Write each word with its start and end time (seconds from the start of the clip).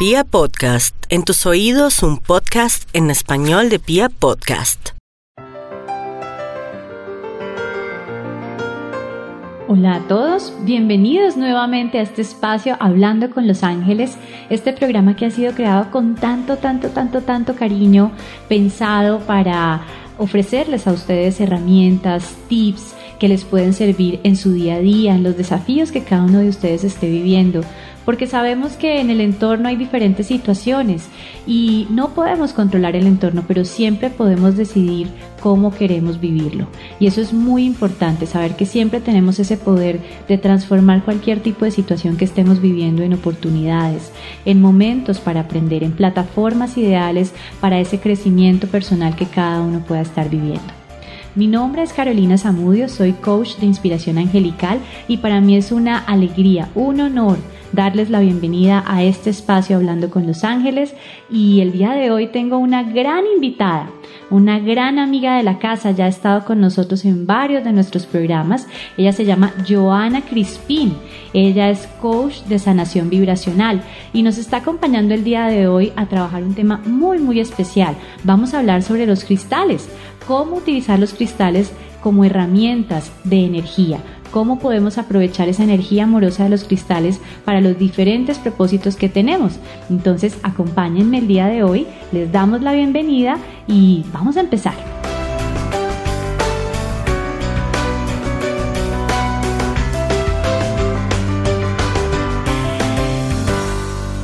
Pia 0.00 0.24
Podcast, 0.24 0.96
en 1.10 1.24
tus 1.24 1.44
oídos 1.44 2.02
un 2.02 2.16
podcast 2.16 2.88
en 2.94 3.10
español 3.10 3.68
de 3.68 3.78
Pia 3.78 4.08
Podcast. 4.08 4.92
Hola 9.68 9.96
a 9.96 10.08
todos, 10.08 10.54
bienvenidos 10.62 11.36
nuevamente 11.36 11.98
a 11.98 12.00
este 12.00 12.22
espacio 12.22 12.78
Hablando 12.80 13.28
con 13.28 13.46
los 13.46 13.62
Ángeles, 13.62 14.16
este 14.48 14.72
programa 14.72 15.16
que 15.16 15.26
ha 15.26 15.30
sido 15.30 15.52
creado 15.52 15.90
con 15.90 16.14
tanto, 16.14 16.56
tanto, 16.56 16.88
tanto, 16.88 17.20
tanto 17.20 17.54
cariño, 17.54 18.10
pensado 18.48 19.18
para 19.26 19.82
ofrecerles 20.16 20.86
a 20.86 20.92
ustedes 20.92 21.42
herramientas, 21.42 22.36
tips 22.48 22.94
que 23.18 23.28
les 23.28 23.44
pueden 23.44 23.74
servir 23.74 24.18
en 24.24 24.34
su 24.36 24.54
día 24.54 24.76
a 24.76 24.80
día, 24.80 25.14
en 25.14 25.22
los 25.22 25.36
desafíos 25.36 25.92
que 25.92 26.04
cada 26.04 26.22
uno 26.22 26.38
de 26.38 26.48
ustedes 26.48 26.84
esté 26.84 27.10
viviendo 27.10 27.60
porque 28.10 28.26
sabemos 28.26 28.72
que 28.72 29.00
en 29.00 29.08
el 29.08 29.20
entorno 29.20 29.68
hay 29.68 29.76
diferentes 29.76 30.26
situaciones 30.26 31.06
y 31.46 31.86
no 31.90 32.08
podemos 32.08 32.52
controlar 32.52 32.96
el 32.96 33.06
entorno, 33.06 33.44
pero 33.46 33.64
siempre 33.64 34.10
podemos 34.10 34.56
decidir 34.56 35.06
cómo 35.40 35.72
queremos 35.72 36.18
vivirlo. 36.18 36.66
Y 36.98 37.06
eso 37.06 37.20
es 37.20 37.32
muy 37.32 37.64
importante, 37.64 38.26
saber 38.26 38.56
que 38.56 38.66
siempre 38.66 38.98
tenemos 38.98 39.38
ese 39.38 39.56
poder 39.56 40.00
de 40.26 40.38
transformar 40.38 41.04
cualquier 41.04 41.38
tipo 41.38 41.64
de 41.64 41.70
situación 41.70 42.16
que 42.16 42.24
estemos 42.24 42.60
viviendo 42.60 43.04
en 43.04 43.14
oportunidades, 43.14 44.10
en 44.44 44.60
momentos 44.60 45.20
para 45.20 45.42
aprender, 45.42 45.84
en 45.84 45.92
plataformas 45.92 46.76
ideales 46.76 47.32
para 47.60 47.78
ese 47.78 48.00
crecimiento 48.00 48.66
personal 48.66 49.14
que 49.14 49.26
cada 49.26 49.60
uno 49.60 49.84
pueda 49.86 50.00
estar 50.00 50.28
viviendo. 50.28 50.80
Mi 51.36 51.46
nombre 51.46 51.84
es 51.84 51.92
Carolina 51.92 52.36
Zamudio, 52.38 52.88
soy 52.88 53.12
coach 53.12 53.58
de 53.58 53.66
inspiración 53.66 54.18
angelical 54.18 54.80
y 55.06 55.18
para 55.18 55.40
mí 55.40 55.56
es 55.56 55.70
una 55.70 55.96
alegría, 55.96 56.70
un 56.74 56.98
honor 56.98 57.38
darles 57.72 58.10
la 58.10 58.20
bienvenida 58.20 58.82
a 58.86 59.02
este 59.02 59.30
espacio 59.30 59.76
Hablando 59.76 60.10
con 60.10 60.26
los 60.26 60.44
Ángeles 60.44 60.94
y 61.30 61.60
el 61.60 61.72
día 61.72 61.92
de 61.92 62.10
hoy 62.10 62.26
tengo 62.26 62.58
una 62.58 62.82
gran 62.82 63.24
invitada, 63.34 63.90
una 64.28 64.58
gran 64.58 64.98
amiga 64.98 65.36
de 65.36 65.42
la 65.42 65.58
casa, 65.58 65.92
ya 65.92 66.06
ha 66.06 66.08
estado 66.08 66.44
con 66.44 66.60
nosotros 66.60 67.04
en 67.04 67.26
varios 67.26 67.64
de 67.64 67.72
nuestros 67.72 68.06
programas. 68.06 68.66
Ella 68.96 69.12
se 69.12 69.24
llama 69.24 69.54
Joana 69.68 70.22
Crispín, 70.22 70.94
ella 71.32 71.70
es 71.70 71.86
coach 72.00 72.42
de 72.42 72.58
sanación 72.58 73.08
vibracional 73.08 73.82
y 74.12 74.22
nos 74.22 74.38
está 74.38 74.58
acompañando 74.58 75.14
el 75.14 75.24
día 75.24 75.46
de 75.46 75.68
hoy 75.68 75.92
a 75.96 76.06
trabajar 76.06 76.42
un 76.42 76.54
tema 76.54 76.80
muy 76.84 77.18
muy 77.18 77.40
especial. 77.40 77.94
Vamos 78.24 78.52
a 78.52 78.58
hablar 78.58 78.82
sobre 78.82 79.06
los 79.06 79.24
cristales, 79.24 79.88
cómo 80.26 80.56
utilizar 80.56 80.98
los 80.98 81.14
cristales 81.14 81.72
como 82.02 82.24
herramientas 82.24 83.12
de 83.24 83.44
energía 83.44 83.98
cómo 84.30 84.58
podemos 84.58 84.98
aprovechar 84.98 85.48
esa 85.48 85.64
energía 85.64 86.04
amorosa 86.04 86.44
de 86.44 86.50
los 86.50 86.64
cristales 86.64 87.20
para 87.44 87.60
los 87.60 87.78
diferentes 87.78 88.38
propósitos 88.38 88.96
que 88.96 89.08
tenemos. 89.08 89.58
Entonces, 89.88 90.38
acompáñenme 90.42 91.18
el 91.18 91.28
día 91.28 91.46
de 91.46 91.62
hoy, 91.62 91.86
les 92.12 92.30
damos 92.30 92.62
la 92.62 92.72
bienvenida 92.72 93.38
y 93.66 94.04
vamos 94.12 94.36
a 94.36 94.40
empezar. 94.40 94.74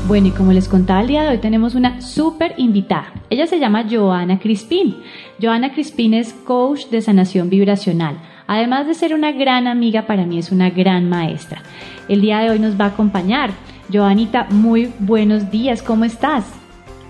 Bueno, 0.07 0.29
y 0.29 0.31
como 0.31 0.53
les 0.53 0.69
contaba 0.69 1.01
el 1.01 1.09
día 1.09 1.25
de 1.25 1.31
hoy, 1.31 1.39
tenemos 1.39 1.75
una 1.75 2.01
súper 2.01 2.55
invitada. 2.59 3.13
Ella 3.29 3.49
se 3.49 3.59
llama 3.59 3.87
Joana 3.91 4.39
Crispín. 4.39 4.99
Joana 5.43 5.73
Crispín 5.73 6.15
es 6.15 6.33
coach 6.33 6.87
de 6.91 7.03
sanación 7.03 7.51
vibracional 7.51 8.17
Además 8.47 8.87
de 8.87 8.95
ser 8.95 9.13
una 9.13 9.33
gran 9.33 9.67
amiga, 9.67 10.07
para 10.07 10.25
mí 10.25 10.39
es 10.39 10.53
una 10.53 10.71
gran 10.71 11.09
maestra. 11.09 11.63
El 12.09 12.21
día 12.21 12.39
de 12.39 12.51
hoy 12.51 12.59
nos 12.61 12.81
va 12.81 12.87
a 12.87 12.89
acompañar. 12.89 13.51
Joanita, 13.93 14.47
muy 14.51 14.93
buenos 15.01 15.51
días, 15.51 15.83
¿cómo 15.83 16.05
estás? 16.05 16.45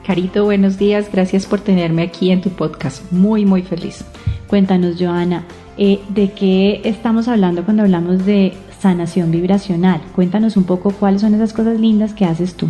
Carito, 0.06 0.44
buenos 0.44 0.78
días, 0.78 1.10
gracias 1.12 1.46
por 1.46 1.60
tenerme 1.60 2.02
aquí 2.02 2.30
en 2.30 2.40
tu 2.40 2.50
podcast. 2.50 3.10
Muy, 3.12 3.44
muy 3.44 3.62
feliz. 3.62 4.04
Cuéntanos, 4.46 4.96
Joana, 4.98 5.44
eh, 5.76 6.00
¿de 6.08 6.30
qué 6.32 6.80
estamos 6.84 7.28
hablando 7.28 7.64
cuando 7.64 7.82
hablamos 7.82 8.24
de 8.24 8.54
sanación 8.80 9.30
vibracional? 9.30 10.00
Cuéntanos 10.14 10.56
un 10.56 10.64
poco 10.64 10.90
cuáles 10.92 11.20
son 11.20 11.34
esas 11.34 11.52
cosas 11.52 11.78
lindas 11.78 12.14
que 12.14 12.24
haces 12.24 12.54
tú. 12.54 12.68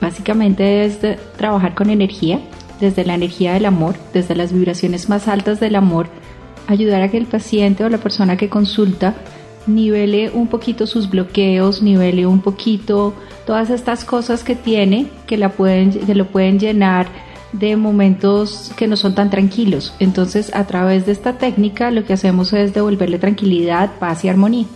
Básicamente 0.00 0.84
es 0.86 0.98
trabajar 1.36 1.74
con 1.74 1.90
energía, 1.90 2.40
desde 2.80 3.04
la 3.04 3.14
energía 3.14 3.52
del 3.52 3.66
amor, 3.66 3.96
desde 4.14 4.34
las 4.34 4.54
vibraciones 4.54 5.10
más 5.10 5.28
altas 5.28 5.60
del 5.60 5.76
amor 5.76 6.08
ayudar 6.70 7.02
a 7.02 7.10
que 7.10 7.18
el 7.18 7.26
paciente 7.26 7.84
o 7.84 7.88
la 7.88 7.98
persona 7.98 8.36
que 8.36 8.48
consulta 8.48 9.14
nivele 9.66 10.30
un 10.30 10.46
poquito 10.46 10.86
sus 10.86 11.10
bloqueos, 11.10 11.82
nivele 11.82 12.26
un 12.26 12.40
poquito 12.40 13.14
todas 13.46 13.70
estas 13.70 14.04
cosas 14.04 14.44
que 14.44 14.54
tiene 14.54 15.06
que, 15.26 15.36
la 15.36 15.50
pueden, 15.50 15.90
que 15.90 16.14
lo 16.14 16.26
pueden 16.26 16.58
llenar 16.58 17.08
de 17.52 17.76
momentos 17.76 18.72
que 18.76 18.86
no 18.86 18.96
son 18.96 19.14
tan 19.14 19.28
tranquilos. 19.28 19.94
Entonces, 19.98 20.54
a 20.54 20.66
través 20.66 21.06
de 21.06 21.12
esta 21.12 21.38
técnica 21.38 21.90
lo 21.90 22.04
que 22.04 22.12
hacemos 22.12 22.52
es 22.52 22.72
devolverle 22.72 23.18
tranquilidad, 23.18 23.90
paz 23.98 24.24
y 24.24 24.28
armonía. 24.28 24.66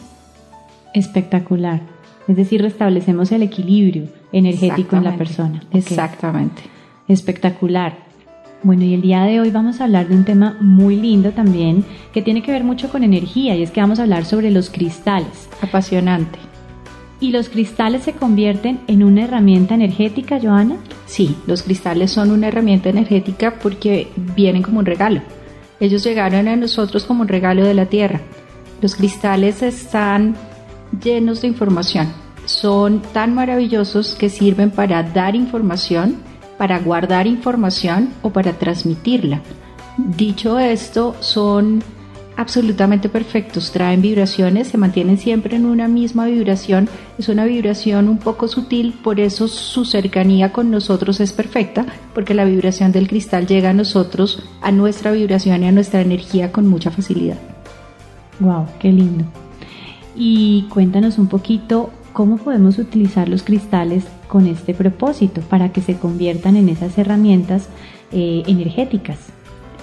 Espectacular. 0.92 1.80
Es 2.26 2.36
decir, 2.36 2.62
restablecemos 2.62 3.30
el 3.32 3.42
equilibrio 3.42 4.08
energético 4.32 4.96
en 4.96 5.04
la 5.04 5.16
persona. 5.16 5.62
Exactamente. 5.72 6.62
Espectacular. 7.06 8.03
Bueno, 8.64 8.82
y 8.84 8.94
el 8.94 9.02
día 9.02 9.24
de 9.24 9.40
hoy 9.40 9.50
vamos 9.50 9.78
a 9.78 9.84
hablar 9.84 10.08
de 10.08 10.14
un 10.14 10.24
tema 10.24 10.56
muy 10.58 10.96
lindo 10.96 11.32
también 11.32 11.84
que 12.14 12.22
tiene 12.22 12.42
que 12.42 12.50
ver 12.50 12.64
mucho 12.64 12.88
con 12.88 13.04
energía 13.04 13.54
y 13.54 13.62
es 13.62 13.70
que 13.70 13.82
vamos 13.82 13.98
a 13.98 14.04
hablar 14.04 14.24
sobre 14.24 14.50
los 14.50 14.70
cristales. 14.70 15.50
Apasionante. 15.60 16.38
¿Y 17.20 17.30
los 17.30 17.50
cristales 17.50 18.04
se 18.04 18.14
convierten 18.14 18.80
en 18.86 19.02
una 19.02 19.24
herramienta 19.24 19.74
energética, 19.74 20.40
Joana? 20.40 20.78
Sí, 21.04 21.36
los 21.46 21.62
cristales 21.62 22.10
son 22.10 22.30
una 22.30 22.48
herramienta 22.48 22.88
energética 22.88 23.58
porque 23.62 24.08
vienen 24.34 24.62
como 24.62 24.78
un 24.78 24.86
regalo. 24.86 25.20
Ellos 25.78 26.02
llegaron 26.02 26.48
a 26.48 26.56
nosotros 26.56 27.04
como 27.04 27.20
un 27.20 27.28
regalo 27.28 27.66
de 27.66 27.74
la 27.74 27.84
Tierra. 27.84 28.22
Los 28.80 28.94
cristales 28.94 29.62
están 29.62 30.36
llenos 31.02 31.42
de 31.42 31.48
información. 31.48 32.08
Son 32.46 33.02
tan 33.12 33.34
maravillosos 33.34 34.14
que 34.14 34.30
sirven 34.30 34.70
para 34.70 35.02
dar 35.02 35.36
información 35.36 36.16
para 36.58 36.78
guardar 36.78 37.26
información 37.26 38.10
o 38.22 38.30
para 38.30 38.54
transmitirla. 38.54 39.40
Dicho 39.96 40.58
esto, 40.58 41.14
son 41.20 41.82
absolutamente 42.36 43.08
perfectos, 43.08 43.70
traen 43.70 44.02
vibraciones, 44.02 44.68
se 44.68 44.78
mantienen 44.78 45.18
siempre 45.18 45.56
en 45.56 45.66
una 45.66 45.88
misma 45.88 46.26
vibración, 46.26 46.88
es 47.18 47.28
una 47.28 47.44
vibración 47.44 48.08
un 48.08 48.18
poco 48.18 48.48
sutil, 48.48 48.94
por 49.04 49.20
eso 49.20 49.46
su 49.46 49.84
cercanía 49.84 50.52
con 50.52 50.70
nosotros 50.70 51.20
es 51.20 51.32
perfecta, 51.32 51.86
porque 52.12 52.34
la 52.34 52.44
vibración 52.44 52.92
del 52.92 53.08
cristal 53.08 53.46
llega 53.46 53.70
a 53.70 53.74
nosotros, 53.74 54.42
a 54.62 54.72
nuestra 54.72 55.12
vibración 55.12 55.62
y 55.62 55.68
a 55.68 55.72
nuestra 55.72 56.00
energía 56.00 56.50
con 56.50 56.66
mucha 56.66 56.90
facilidad. 56.90 57.38
Wow, 58.40 58.66
qué 58.80 58.90
lindo. 58.90 59.24
Y 60.16 60.66
cuéntanos 60.70 61.18
un 61.18 61.28
poquito 61.28 61.90
cómo 62.14 62.38
podemos 62.38 62.78
utilizar 62.78 63.28
los 63.28 63.42
cristales 63.42 64.04
con 64.28 64.46
este 64.46 64.72
propósito 64.72 65.42
para 65.42 65.72
que 65.72 65.82
se 65.82 65.98
conviertan 65.98 66.56
en 66.56 66.70
esas 66.70 66.96
herramientas 66.96 67.68
eh, 68.12 68.44
energéticas. 68.46 69.18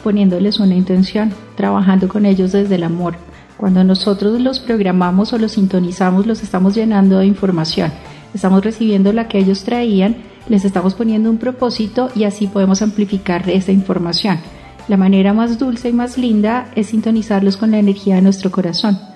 Poniéndoles 0.03 0.59
una 0.59 0.74
intención, 0.74 1.31
trabajando 1.56 2.08
con 2.08 2.25
ellos 2.25 2.53
desde 2.53 2.75
el 2.75 2.84
amor. 2.84 3.16
Cuando 3.58 3.84
nosotros 3.84 4.40
los 4.42 4.59
programamos 4.59 5.34
o 5.34 5.38
los 5.38 5.52
sintonizamos, 5.52 6.25
los 6.25 6.42
estamos 6.42 6.74
llenando 6.74 7.19
de 7.19 7.28
información. 7.28 7.92
Estamos 8.34 8.63
recibiendo 8.63 9.13
la 9.13 9.28
que 9.28 9.38
ellos 9.38 9.63
traían, 9.63 10.16
les 10.48 10.66
estamos 10.66 10.96
poniendo 10.96 11.30
un 11.30 11.38
propósito 11.38 12.09
y 12.16 12.24
así 12.24 12.48
podemos 12.48 12.81
amplificar 12.81 13.48
esa 13.50 13.74
información. 13.74 14.40
La 14.88 14.98
manera 14.98 15.34
más 15.34 15.59
dulce 15.59 15.90
y 15.90 15.94
más 15.94 16.18
linda 16.18 16.72
es 16.75 16.88
sintonizarlos 16.88 17.58
con 17.58 17.72
la 17.72 17.80
energía 17.80 18.16
de 18.16 18.22
nuestro 18.22 18.52
corazón 18.52 19.11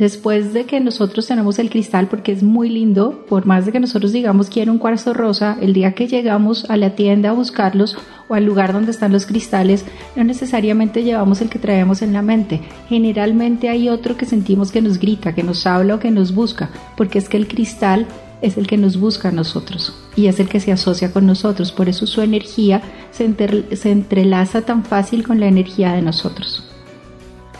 después 0.00 0.54
de 0.54 0.64
que 0.64 0.80
nosotros 0.80 1.26
tenemos 1.26 1.58
el 1.58 1.68
cristal, 1.68 2.08
porque 2.08 2.32
es 2.32 2.42
muy 2.42 2.70
lindo, 2.70 3.26
por 3.28 3.44
más 3.44 3.66
de 3.66 3.72
que 3.72 3.80
nosotros 3.80 4.12
digamos 4.12 4.48
quiero 4.48 4.72
un 4.72 4.78
cuarzo 4.78 5.12
rosa, 5.12 5.58
el 5.60 5.74
día 5.74 5.92
que 5.92 6.08
llegamos 6.08 6.68
a 6.70 6.78
la 6.78 6.94
tienda 6.94 7.28
a 7.28 7.34
buscarlos 7.34 7.98
o 8.26 8.34
al 8.34 8.46
lugar 8.46 8.72
donde 8.72 8.92
están 8.92 9.12
los 9.12 9.26
cristales, 9.26 9.84
no 10.16 10.24
necesariamente 10.24 11.04
llevamos 11.04 11.42
el 11.42 11.50
que 11.50 11.58
traemos 11.58 12.00
en 12.00 12.14
la 12.14 12.22
mente. 12.22 12.62
Generalmente 12.88 13.68
hay 13.68 13.90
otro 13.90 14.16
que 14.16 14.24
sentimos 14.24 14.72
que 14.72 14.80
nos 14.80 14.98
grita, 14.98 15.34
que 15.34 15.42
nos 15.42 15.66
habla 15.66 15.96
o 15.96 15.98
que 15.98 16.10
nos 16.10 16.34
busca, 16.34 16.70
porque 16.96 17.18
es 17.18 17.28
que 17.28 17.36
el 17.36 17.46
cristal 17.46 18.06
es 18.40 18.56
el 18.56 18.66
que 18.66 18.78
nos 18.78 18.98
busca 18.98 19.28
a 19.28 19.32
nosotros 19.32 19.92
y 20.16 20.28
es 20.28 20.40
el 20.40 20.48
que 20.48 20.60
se 20.60 20.72
asocia 20.72 21.12
con 21.12 21.26
nosotros. 21.26 21.72
Por 21.72 21.90
eso 21.90 22.06
su 22.06 22.22
energía 22.22 22.80
se, 23.10 23.30
se 23.76 23.90
entrelaza 23.90 24.62
tan 24.62 24.82
fácil 24.82 25.26
con 25.26 25.40
la 25.40 25.46
energía 25.46 25.92
de 25.92 26.00
nosotros. 26.00 26.69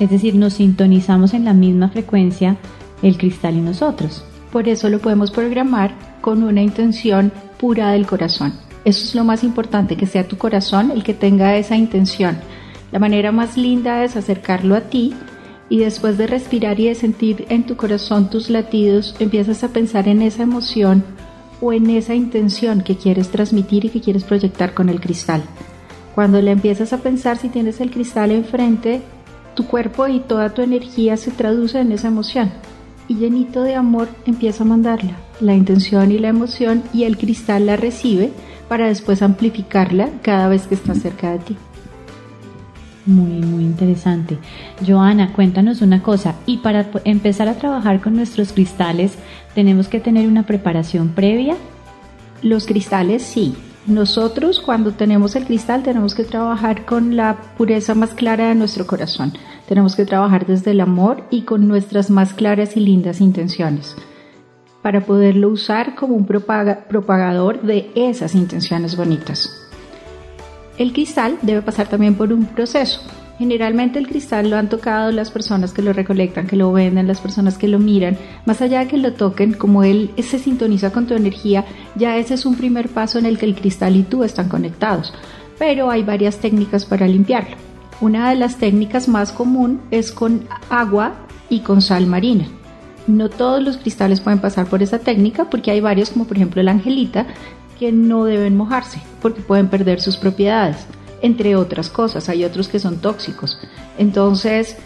Es 0.00 0.10
decir, 0.10 0.34
nos 0.34 0.54
sintonizamos 0.54 1.34
en 1.34 1.44
la 1.44 1.52
misma 1.52 1.90
frecuencia 1.90 2.56
el 3.02 3.16
cristal 3.16 3.56
y 3.56 3.60
nosotros. 3.60 4.24
Por 4.50 4.68
eso 4.68 4.88
lo 4.88 4.98
podemos 4.98 5.30
programar 5.30 5.94
con 6.20 6.42
una 6.42 6.62
intención 6.62 7.30
pura 7.58 7.92
del 7.92 8.06
corazón. 8.06 8.54
Eso 8.84 9.04
es 9.04 9.14
lo 9.14 9.24
más 9.24 9.44
importante, 9.44 9.96
que 9.96 10.06
sea 10.06 10.26
tu 10.26 10.38
corazón 10.38 10.90
el 10.90 11.04
que 11.04 11.14
tenga 11.14 11.56
esa 11.56 11.76
intención. 11.76 12.38
La 12.92 12.98
manera 12.98 13.30
más 13.30 13.56
linda 13.56 14.02
es 14.02 14.16
acercarlo 14.16 14.74
a 14.74 14.80
ti 14.80 15.14
y 15.68 15.78
después 15.78 16.18
de 16.18 16.26
respirar 16.26 16.80
y 16.80 16.86
de 16.86 16.94
sentir 16.94 17.46
en 17.48 17.64
tu 17.64 17.76
corazón 17.76 18.28
tus 18.30 18.50
latidos, 18.50 19.14
empiezas 19.20 19.62
a 19.62 19.68
pensar 19.68 20.08
en 20.08 20.22
esa 20.22 20.42
emoción 20.42 21.04
o 21.60 21.72
en 21.72 21.88
esa 21.90 22.14
intención 22.14 22.80
que 22.80 22.96
quieres 22.96 23.28
transmitir 23.28 23.84
y 23.84 23.90
que 23.90 24.00
quieres 24.00 24.24
proyectar 24.24 24.74
con 24.74 24.88
el 24.88 25.00
cristal. 25.00 25.42
Cuando 26.14 26.42
le 26.42 26.50
empiezas 26.50 26.92
a 26.92 26.98
pensar 26.98 27.36
si 27.36 27.48
tienes 27.48 27.80
el 27.80 27.90
cristal 27.90 28.32
enfrente, 28.32 29.02
tu 29.60 29.66
cuerpo 29.66 30.08
y 30.08 30.20
toda 30.20 30.54
tu 30.54 30.62
energía 30.62 31.18
se 31.18 31.30
traduce 31.30 31.78
en 31.80 31.92
esa 31.92 32.08
emoción 32.08 32.50
y 33.08 33.16
llenito 33.16 33.62
de 33.62 33.74
amor 33.74 34.08
empieza 34.24 34.64
a 34.64 34.66
mandarla, 34.66 35.18
la 35.38 35.54
intención 35.54 36.10
y 36.12 36.18
la 36.18 36.28
emoción 36.28 36.82
y 36.94 37.04
el 37.04 37.18
cristal 37.18 37.66
la 37.66 37.76
recibe 37.76 38.32
para 38.70 38.86
después 38.86 39.20
amplificarla 39.20 40.08
cada 40.22 40.48
vez 40.48 40.66
que 40.66 40.76
está 40.76 40.94
cerca 40.94 41.32
de 41.32 41.38
ti. 41.40 41.56
Muy, 43.04 43.44
muy 43.44 43.64
interesante. 43.64 44.38
Joana, 44.86 45.34
cuéntanos 45.34 45.82
una 45.82 46.02
cosa. 46.02 46.36
Y 46.46 46.58
para 46.58 46.88
empezar 47.04 47.48
a 47.48 47.58
trabajar 47.58 48.00
con 48.00 48.16
nuestros 48.16 48.54
cristales, 48.54 49.18
¿tenemos 49.54 49.88
que 49.88 50.00
tener 50.00 50.26
una 50.26 50.46
preparación 50.46 51.08
previa? 51.08 51.56
Los 52.40 52.64
cristales 52.64 53.22
sí. 53.24 53.54
Nosotros 53.86 54.60
cuando 54.60 54.92
tenemos 54.92 55.36
el 55.36 55.46
cristal 55.46 55.82
tenemos 55.82 56.14
que 56.14 56.24
trabajar 56.24 56.84
con 56.84 57.16
la 57.16 57.40
pureza 57.56 57.94
más 57.94 58.10
clara 58.10 58.48
de 58.48 58.54
nuestro 58.54 58.86
corazón. 58.86 59.32
Tenemos 59.66 59.96
que 59.96 60.04
trabajar 60.04 60.46
desde 60.46 60.72
el 60.72 60.80
amor 60.80 61.24
y 61.30 61.42
con 61.42 61.66
nuestras 61.66 62.10
más 62.10 62.34
claras 62.34 62.76
y 62.76 62.80
lindas 62.80 63.20
intenciones 63.20 63.96
para 64.82 65.02
poderlo 65.02 65.48
usar 65.50 65.94
como 65.94 66.14
un 66.14 66.26
propagador 66.26 67.62
de 67.62 67.90
esas 67.94 68.34
intenciones 68.34 68.96
bonitas. 68.96 69.50
El 70.78 70.92
cristal 70.92 71.38
debe 71.42 71.60
pasar 71.60 71.88
también 71.88 72.14
por 72.14 72.32
un 72.32 72.46
proceso. 72.46 73.02
Generalmente 73.40 73.98
el 73.98 74.06
cristal 74.06 74.50
lo 74.50 74.58
han 74.58 74.68
tocado 74.68 75.10
las 75.12 75.30
personas 75.30 75.72
que 75.72 75.80
lo 75.80 75.94
recolectan, 75.94 76.46
que 76.46 76.56
lo 76.56 76.70
venden, 76.72 77.06
las 77.06 77.22
personas 77.22 77.56
que 77.56 77.68
lo 77.68 77.78
miran. 77.78 78.18
Más 78.44 78.60
allá 78.60 78.80
de 78.80 78.86
que 78.86 78.98
lo 78.98 79.14
toquen, 79.14 79.54
como 79.54 79.82
él 79.82 80.10
se 80.18 80.38
sintoniza 80.38 80.92
con 80.92 81.06
tu 81.06 81.14
energía, 81.14 81.64
ya 81.94 82.18
ese 82.18 82.34
es 82.34 82.44
un 82.44 82.56
primer 82.56 82.90
paso 82.90 83.18
en 83.18 83.24
el 83.24 83.38
que 83.38 83.46
el 83.46 83.54
cristal 83.54 83.96
y 83.96 84.02
tú 84.02 84.24
están 84.24 84.50
conectados. 84.50 85.14
Pero 85.58 85.90
hay 85.90 86.02
varias 86.02 86.36
técnicas 86.36 86.84
para 86.84 87.08
limpiarlo. 87.08 87.56
Una 88.02 88.28
de 88.28 88.36
las 88.36 88.58
técnicas 88.58 89.08
más 89.08 89.32
común 89.32 89.80
es 89.90 90.12
con 90.12 90.46
agua 90.68 91.14
y 91.48 91.60
con 91.60 91.80
sal 91.80 92.06
marina. 92.06 92.44
No 93.06 93.30
todos 93.30 93.62
los 93.62 93.78
cristales 93.78 94.20
pueden 94.20 94.40
pasar 94.40 94.66
por 94.66 94.82
esa 94.82 94.98
técnica 94.98 95.48
porque 95.48 95.70
hay 95.70 95.80
varios, 95.80 96.10
como 96.10 96.26
por 96.26 96.36
ejemplo 96.36 96.62
la 96.62 96.72
angelita, 96.72 97.26
que 97.78 97.90
no 97.90 98.24
deben 98.24 98.58
mojarse 98.58 99.00
porque 99.22 99.40
pueden 99.40 99.68
perder 99.68 100.02
sus 100.02 100.18
propiedades, 100.18 100.76
entre 101.22 101.56
otras 101.56 101.90
cosas. 101.90 102.28
Hay 102.28 102.44
otros 102.44 102.68
que 102.68 102.78
son 102.78 102.98
tóxicos. 102.98 103.58
Entonces, 103.98 104.76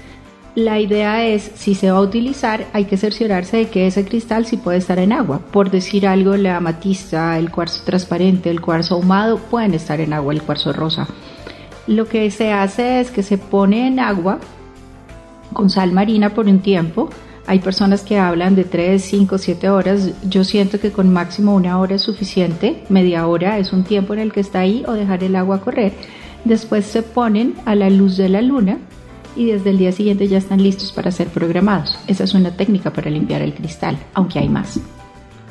la 0.55 0.79
idea 0.79 1.27
es, 1.27 1.51
si 1.55 1.75
se 1.75 1.91
va 1.91 1.99
a 1.99 2.03
utilizar, 2.03 2.67
hay 2.73 2.85
que 2.85 2.97
cerciorarse 2.97 3.57
de 3.57 3.69
que 3.69 3.87
ese 3.87 4.05
cristal 4.05 4.47
sí 4.47 4.57
puede 4.57 4.79
estar 4.79 4.99
en 4.99 5.13
agua. 5.13 5.41
Por 5.51 5.71
decir 5.71 6.07
algo, 6.07 6.37
la 6.37 6.57
amatista, 6.57 7.39
el 7.39 7.51
cuarzo 7.51 7.83
transparente, 7.85 8.51
el 8.51 8.61
cuarzo 8.61 8.95
ahumado 8.95 9.39
pueden 9.39 9.75
estar 9.75 10.01
en 10.01 10.13
agua, 10.13 10.33
el 10.33 10.43
cuarzo 10.43 10.73
rosa. 10.73 11.09
Lo 11.87 12.07
que 12.07 12.31
se 12.31 12.53
hace 12.53 13.01
es 13.01 13.11
que 13.11 13.23
se 13.23 13.37
pone 13.37 13.87
en 13.87 14.01
agua 14.01 14.39
con 15.53 15.71
sal 15.71 15.93
marina 15.93 16.31
por 16.31 16.47
un 16.47 16.61
tiempo, 16.61 17.11
hay 17.47 17.59
personas 17.59 18.03
que 18.03 18.19
hablan 18.19 18.55
de 18.55 18.65
3, 18.65 19.03
5, 19.03 19.37
7 19.37 19.69
horas. 19.69 20.11
Yo 20.29 20.45
siento 20.45 20.81
que 20.81 20.93
con 20.93 21.13
máximo 21.13 21.55
una 21.55 21.79
hora 21.79 21.97
es 21.97 22.03
suficiente. 22.03 22.85
Media 22.89 23.27
hora 23.27 23.59
es 23.59 23.73
un 23.73 23.85
tiempo 23.85 24.15
en 24.15 24.21
el 24.21 24.33
que 24.33 24.41
está 24.41 24.61
ahí 24.61 24.83
o 24.89 24.93
dejar 24.93 25.23
el 25.23 25.37
agua 25.37 25.61
correr. 25.61 25.93
Después 26.45 26.85
se 26.85 27.03
ponen 27.03 27.55
a 27.65 27.75
la 27.75 27.91
luz 27.91 28.17
de 28.17 28.29
la 28.29 28.43
luna 28.43 28.79
y 29.37 29.47
desde 29.47 29.71
el 29.71 29.79
día 29.79 29.93
siguiente 29.93 30.29
ya 30.29 30.39
están 30.39 30.63
listos 30.63 30.93
para 30.93 31.11
ser 31.11 31.29
programados. 31.29 31.99
Esa 32.07 32.25
es 32.25 32.35
una 32.35 32.51
técnica 32.57 32.93
para 32.93 33.11
limpiar 33.11 33.43
el 33.43 33.55
cristal, 33.55 33.97
aunque 34.13 34.39
hay 34.39 34.49
más. 34.49 34.81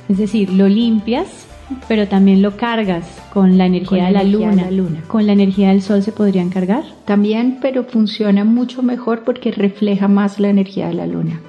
Es 0.07 0.17
decir, 0.17 0.51
lo 0.51 0.67
limpias, 0.67 1.47
pero 1.87 2.07
también 2.07 2.41
lo 2.41 2.57
cargas 2.57 3.05
con 3.33 3.57
la 3.57 3.65
energía, 3.65 4.05
de, 4.05 4.11
la 4.11 4.23
luna. 4.23 4.69
luna. 4.69 5.01
¿Con 5.07 5.25
la 5.25 5.33
energía 5.33 5.69
del 5.69 5.81
sol 5.81 6.03
se 6.03 6.11
podrían 6.11 6.49
cargar? 6.49 6.83
También, 7.05 7.59
pero 7.61 7.83
funciona 7.83 8.43
mucho 8.43 8.83
mejor 8.83 9.23
porque 9.23 9.51
refleja 9.51 10.07
más 10.07 10.39
la 10.39 10.49
energía 10.49 10.87
de 10.87 10.93
la 10.93 11.07
luna. 11.07 11.39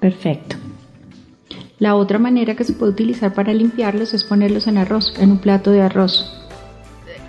Perfecto. 0.00 0.56
La 1.78 1.94
otra 1.94 2.18
manera 2.18 2.56
que 2.56 2.64
se 2.64 2.72
puede 2.72 2.92
utilizar 2.92 3.34
para 3.34 3.52
limpiarlos 3.52 4.14
es 4.14 4.24
ponerlos 4.24 4.66
en 4.66 4.78
arroz, 4.78 5.14
en 5.18 5.30
un 5.30 5.38
plato 5.38 5.70
de 5.70 5.82
arroz. 5.82 6.47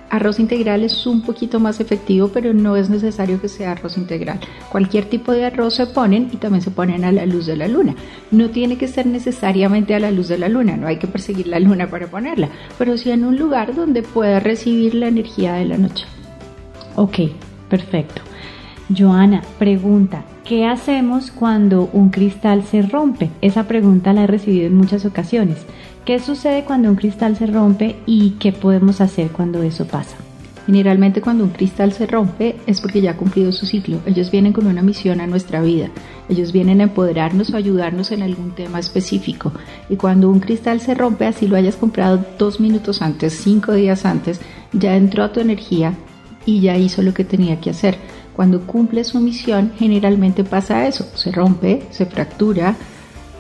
Arroz 0.10 0.40
integral 0.40 0.84
es 0.84 1.06
un 1.06 1.22
poquito 1.22 1.60
más 1.60 1.80
efectivo, 1.80 2.30
pero 2.30 2.54
no 2.54 2.76
es 2.76 2.90
necesario 2.90 3.40
que 3.40 3.48
sea 3.48 3.74
arroz 3.74 3.98
integral. 3.98 4.40
Cualquier 4.72 5.06
tipo 5.06 5.32
de 5.32 5.46
arroz 5.46 5.76
se 5.76 5.86
ponen 5.86 6.30
y 6.34 6.38
también 6.38 6.64
se 6.64 6.72
ponen 6.72 7.06
a 7.06 7.12
la 7.12 7.28
luz 7.28 7.46
de 7.46 7.56
la 7.56 7.68
luna. 7.68 7.96
No 8.32 8.50
tiene 8.50 8.78
que 8.78 8.88
ser 8.88 9.06
necesariamente 9.06 9.94
a 9.94 10.00
la 10.00 10.10
luz 10.10 10.28
de 10.28 10.40
la 10.40 10.50
luna, 10.50 10.78
no 10.78 10.88
hay 10.88 10.98
que 10.98 11.08
perseguir 11.08 11.48
la 11.48 11.60
luna 11.60 11.90
para 11.90 12.08
ponerla, 12.08 12.50
pero 12.78 12.98
sí 12.98 13.12
en 13.12 13.24
un 13.24 13.38
lugar 13.38 13.76
donde 13.76 14.02
pueda 14.02 14.40
recibir 14.40 14.96
la 14.96 15.08
energía 15.08 15.54
de 15.54 15.66
la 15.66 15.78
noche. 15.78 16.06
Ok, 16.96 17.20
perfecto. 17.70 18.22
Joana, 18.98 19.44
pregunta, 19.60 20.24
¿qué 20.44 20.66
hacemos 20.66 21.30
cuando 21.30 21.88
un 21.94 22.10
cristal 22.10 22.64
se 22.64 22.82
rompe? 22.82 23.30
Esa 23.42 23.68
pregunta 23.68 24.14
la 24.14 24.24
he 24.24 24.28
recibido 24.28 24.66
en 24.66 24.76
muchas 24.76 25.06
ocasiones. 25.06 25.58
¿Qué 26.06 26.20
sucede 26.20 26.64
cuando 26.64 26.90
un 26.90 26.96
cristal 26.96 27.38
se 27.38 27.46
rompe 27.46 27.98
y 28.06 28.32
qué 28.40 28.52
podemos 28.52 29.00
hacer 29.00 29.30
cuando 29.30 29.62
eso 29.62 29.86
pasa? 29.86 30.16
Generalmente 30.66 31.22
cuando 31.22 31.44
un 31.44 31.50
cristal 31.50 31.94
se 31.94 32.06
rompe 32.06 32.58
es 32.68 32.80
porque 32.80 33.02
ya 33.02 33.12
ha 33.12 33.18
cumplido 33.18 33.52
su 33.52 33.66
ciclo. 33.66 34.00
Ellos 34.06 34.30
vienen 34.30 34.54
con 34.54 34.68
una 34.68 34.84
misión 34.84 35.20
a 35.20 35.26
nuestra 35.26 35.62
vida. 35.62 35.90
Ellos 36.30 36.52
vienen 36.52 36.80
a 36.80 36.84
empoderarnos 36.84 37.52
o 37.52 37.58
ayudarnos 37.58 38.12
en 38.12 38.22
algún 38.22 38.52
tema 38.52 38.80
específico. 38.80 39.52
Y 39.90 39.96
cuando 39.96 40.30
un 40.30 40.40
cristal 40.40 40.80
se 40.80 40.94
rompe, 40.94 41.26
así 41.26 41.48
lo 41.48 41.56
hayas 41.56 41.76
comprado 41.76 42.24
dos 42.38 42.60
minutos 42.60 43.02
antes, 43.02 43.34
cinco 43.34 43.74
días 43.74 44.06
antes, 44.06 44.42
ya 44.72 44.96
entró 44.96 45.24
a 45.24 45.32
tu 45.32 45.40
energía 45.40 45.96
y 46.46 46.62
ya 46.62 46.78
hizo 46.78 47.02
lo 47.02 47.16
que 47.16 47.24
tenía 47.24 47.60
que 47.60 47.72
hacer. 47.72 47.98
Cuando 48.36 48.62
cumple 48.62 49.04
su 49.04 49.20
misión, 49.20 49.74
generalmente 49.78 50.44
pasa 50.44 50.88
eso, 50.88 51.06
se 51.16 51.32
rompe, 51.32 51.84
se 51.90 52.06
fractura, 52.06 52.76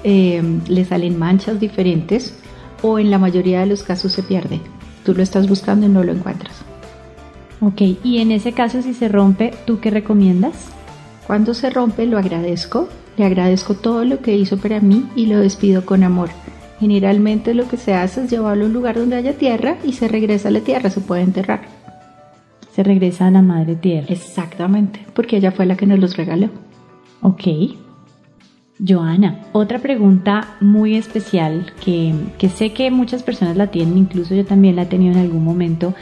eh, 0.03 0.41
le 0.67 0.83
salen 0.83 1.17
manchas 1.19 1.59
diferentes 1.59 2.33
o 2.81 2.99
en 2.99 3.11
la 3.11 3.17
mayoría 3.17 3.61
de 3.61 3.65
los 3.65 3.83
casos 3.83 4.11
se 4.13 4.23
pierde. 4.23 4.59
Tú 5.05 5.13
lo 5.13 5.23
estás 5.23 5.47
buscando 5.47 5.85
y 5.85 5.89
no 5.89 6.03
lo 6.03 6.11
encuentras. 6.11 6.61
Ok, 7.61 7.81
y 8.03 8.19
en 8.19 8.31
ese 8.31 8.53
caso 8.53 8.81
si 8.81 8.93
se 8.93 9.09
rompe, 9.09 9.53
¿tú 9.65 9.79
qué 9.79 9.89
recomiendas? 9.89 10.69
Cuando 11.27 11.53
se 11.53 11.69
rompe 11.69 12.05
lo 12.05 12.17
agradezco, 12.17 12.89
le 13.17 13.25
agradezco 13.25 13.73
todo 13.73 14.05
lo 14.05 14.19
que 14.21 14.35
hizo 14.35 14.57
para 14.57 14.79
mí 14.79 15.07
y 15.15 15.25
lo 15.25 15.39
despido 15.39 15.85
con 15.85 16.03
amor. 16.03 16.29
Generalmente 16.79 17.53
lo 17.53 17.67
que 17.67 17.77
se 17.77 17.93
hace 17.93 18.23
es 18.23 18.31
llevarlo 18.31 18.63
a 18.63 18.67
un 18.67 18.73
lugar 18.73 18.95
donde 18.95 19.17
haya 19.17 19.37
tierra 19.37 19.77
y 19.83 19.93
se 19.93 20.07
regresa 20.07 20.47
a 20.47 20.51
la 20.51 20.61
tierra, 20.61 20.89
se 20.89 21.01
puede 21.01 21.23
enterrar 21.23 21.79
se 22.79 22.83
regresa 22.83 23.27
a 23.27 23.31
la 23.31 23.41
madre 23.41 23.75
tierra. 23.75 24.07
Exactamente, 24.09 25.05
porque 25.13 25.35
ella 25.35 25.51
fue 25.51 25.65
la 25.65 25.75
que 25.75 25.85
nos 25.85 25.99
los 25.99 26.15
regaló. 26.15 26.49
Ok. 27.21 27.43
Joana, 28.85 29.39
otra 29.51 29.79
pregunta 29.79 30.55
muy 30.61 30.95
especial 30.95 31.73
que, 31.83 32.13
que 32.37 32.49
sé 32.49 32.71
que 32.71 32.91
muchas 32.91 33.23
personas 33.23 33.57
la 33.57 33.67
tienen, 33.67 33.97
incluso 33.97 34.35
yo 34.35 34.45
también 34.45 34.75
la 34.75 34.83
he 34.83 34.85
tenido 34.85 35.13
en 35.13 35.19
algún 35.19 35.43
momento. 35.43 35.93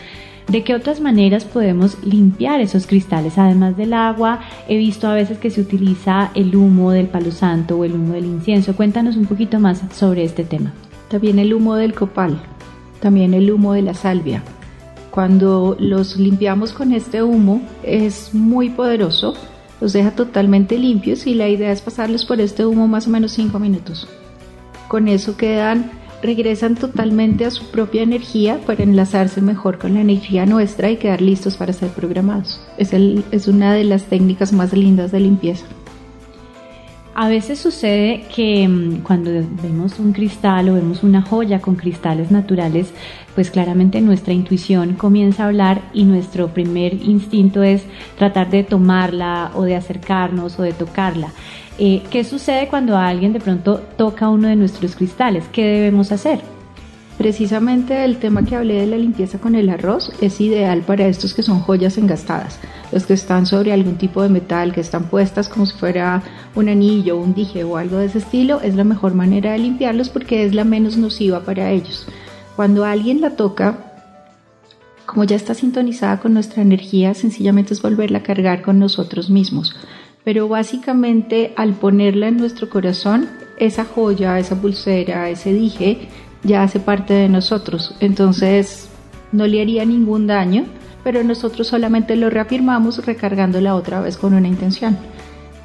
¿De 0.47 0.63
qué 0.63 0.75
otras 0.75 1.01
maneras 1.01 1.43
podemos 1.43 1.97
limpiar 2.05 2.61
esos 2.61 2.87
cristales? 2.87 3.37
Además 3.37 3.75
del 3.75 3.93
agua, 3.93 4.39
he 4.69 4.77
visto 4.77 5.07
a 5.07 5.13
veces 5.13 5.39
que 5.39 5.49
se 5.49 5.59
utiliza 5.59 6.31
el 6.35 6.55
humo 6.55 6.91
del 6.91 7.07
palo 7.07 7.31
santo 7.31 7.77
o 7.77 7.83
el 7.83 7.93
humo 7.93 8.13
del 8.13 8.25
incienso. 8.25 8.75
Cuéntanos 8.75 9.17
un 9.17 9.25
poquito 9.25 9.59
más 9.59 9.81
sobre 9.91 10.23
este 10.23 10.45
tema. 10.45 10.73
También 11.09 11.39
el 11.39 11.53
humo 11.53 11.75
del 11.75 11.93
copal, 11.93 12.39
también 13.01 13.33
el 13.33 13.51
humo 13.51 13.73
de 13.73 13.81
la 13.81 13.93
salvia, 13.93 14.41
cuando 15.17 15.75
los 15.79 16.17
limpiamos 16.17 16.73
con 16.73 16.91
este 16.91 17.23
humo 17.23 17.61
es 17.81 18.35
muy 18.35 18.69
poderoso, 18.69 19.35
los 19.79 19.93
deja 19.93 20.11
totalmente 20.11 20.77
limpios 20.77 21.27
y 21.27 21.33
la 21.33 21.47
idea 21.49 21.71
es 21.71 21.81
pasarlos 21.81 22.25
por 22.25 22.41
este 22.41 22.65
humo 22.65 22.87
más 22.87 23.07
o 23.07 23.09
menos 23.09 23.33
5 23.33 23.59
minutos. 23.59 24.07
Con 24.87 25.07
eso 25.07 25.37
quedan, 25.37 25.91
regresan 26.21 26.75
totalmente 26.75 27.45
a 27.45 27.51
su 27.51 27.65
propia 27.65 28.03
energía 28.03 28.59
para 28.65 28.83
enlazarse 28.83 29.41
mejor 29.41 29.77
con 29.77 29.93
la 29.93 30.01
energía 30.01 30.45
nuestra 30.45 30.89
y 30.89 30.97
quedar 30.97 31.21
listos 31.21 31.57
para 31.57 31.73
ser 31.73 31.89
programados. 31.89 32.61
Es, 32.77 32.93
es 32.93 33.47
una 33.47 33.73
de 33.73 33.83
las 33.83 34.03
técnicas 34.03 34.53
más 34.53 34.73
lindas 34.73 35.11
de 35.11 35.19
limpieza. 35.19 35.65
A 37.19 37.29
veces 37.29 37.57
sucede 37.57 38.25
que 38.35 38.67
mm, 38.67 39.01
cuando 39.01 39.31
vemos 39.63 39.97
un 39.97 40.13
cristal 40.13 40.69
o 40.69 40.75
vemos 40.75 41.01
una 41.01 41.23
joya 41.23 41.59
con 41.59 41.73
cristales 41.75 42.29
naturales, 42.29 42.93
pues 43.33 43.49
claramente 43.49 44.01
nuestra 44.01 44.33
intuición 44.33 44.93
comienza 44.93 45.41
a 45.41 45.47
hablar 45.47 45.81
y 45.95 46.03
nuestro 46.03 46.49
primer 46.49 46.93
instinto 46.93 47.63
es 47.63 47.81
tratar 48.19 48.51
de 48.51 48.63
tomarla 48.63 49.49
o 49.55 49.63
de 49.63 49.75
acercarnos 49.75 50.59
o 50.59 50.61
de 50.61 50.73
tocarla. 50.73 51.31
Eh, 51.79 52.03
¿Qué 52.11 52.23
sucede 52.23 52.67
cuando 52.67 52.95
alguien 52.95 53.33
de 53.33 53.39
pronto 53.39 53.79
toca 53.97 54.29
uno 54.29 54.47
de 54.47 54.55
nuestros 54.55 54.95
cristales? 54.95 55.45
¿Qué 55.51 55.65
debemos 55.65 56.11
hacer? 56.11 56.56
Precisamente 57.27 58.05
el 58.05 58.19
tema 58.19 58.45
que 58.45 58.55
hablé 58.55 58.75
de 58.75 58.87
la 58.87 58.95
limpieza 58.95 59.37
con 59.37 59.53
el 59.53 59.69
arroz 59.69 60.13
es 60.21 60.39
ideal 60.39 60.83
para 60.83 61.07
estos 61.07 61.33
que 61.33 61.43
son 61.43 61.59
joyas 61.59 61.97
engastadas, 61.97 62.57
los 62.93 63.05
que 63.05 63.15
están 63.15 63.45
sobre 63.45 63.73
algún 63.73 63.97
tipo 63.97 64.23
de 64.23 64.29
metal, 64.29 64.71
que 64.71 64.79
están 64.79 65.09
puestas 65.09 65.49
como 65.49 65.65
si 65.65 65.77
fuera 65.77 66.23
un 66.55 66.69
anillo, 66.69 67.17
un 67.17 67.33
dije 67.33 67.65
o 67.65 67.75
algo 67.75 67.97
de 67.97 68.05
ese 68.05 68.19
estilo, 68.19 68.61
es 68.61 68.75
la 68.75 68.85
mejor 68.85 69.13
manera 69.13 69.51
de 69.51 69.59
limpiarlos 69.59 70.07
porque 70.07 70.45
es 70.45 70.55
la 70.55 70.63
menos 70.63 70.95
nociva 70.95 71.41
para 71.41 71.69
ellos. 71.69 72.07
Cuando 72.55 72.85
alguien 72.85 73.19
la 73.19 73.31
toca, 73.31 73.77
como 75.05 75.25
ya 75.25 75.35
está 75.35 75.53
sintonizada 75.53 76.21
con 76.21 76.33
nuestra 76.33 76.61
energía, 76.61 77.13
sencillamente 77.13 77.73
es 77.73 77.81
volverla 77.81 78.19
a 78.19 78.23
cargar 78.23 78.61
con 78.61 78.79
nosotros 78.79 79.29
mismos. 79.29 79.75
Pero 80.23 80.47
básicamente 80.47 81.53
al 81.57 81.73
ponerla 81.73 82.29
en 82.29 82.37
nuestro 82.37 82.69
corazón, 82.69 83.27
esa 83.57 83.83
joya, 83.83 84.39
esa 84.39 84.61
pulsera, 84.61 85.29
ese 85.29 85.51
dije, 85.51 86.07
ya 86.43 86.63
hace 86.63 86.79
parte 86.79 87.13
de 87.13 87.29
nosotros. 87.29 87.95
Entonces 87.99 88.89
no 89.31 89.47
le 89.47 89.61
haría 89.61 89.85
ningún 89.85 90.27
daño, 90.27 90.65
pero 91.03 91.23
nosotros 91.23 91.67
solamente 91.67 92.15
lo 92.15 92.29
reafirmamos 92.29 93.05
recargándola 93.05 93.75
otra 93.75 94.01
vez 94.01 94.17
con 94.17 94.33
una 94.33 94.47
intención. 94.47 94.97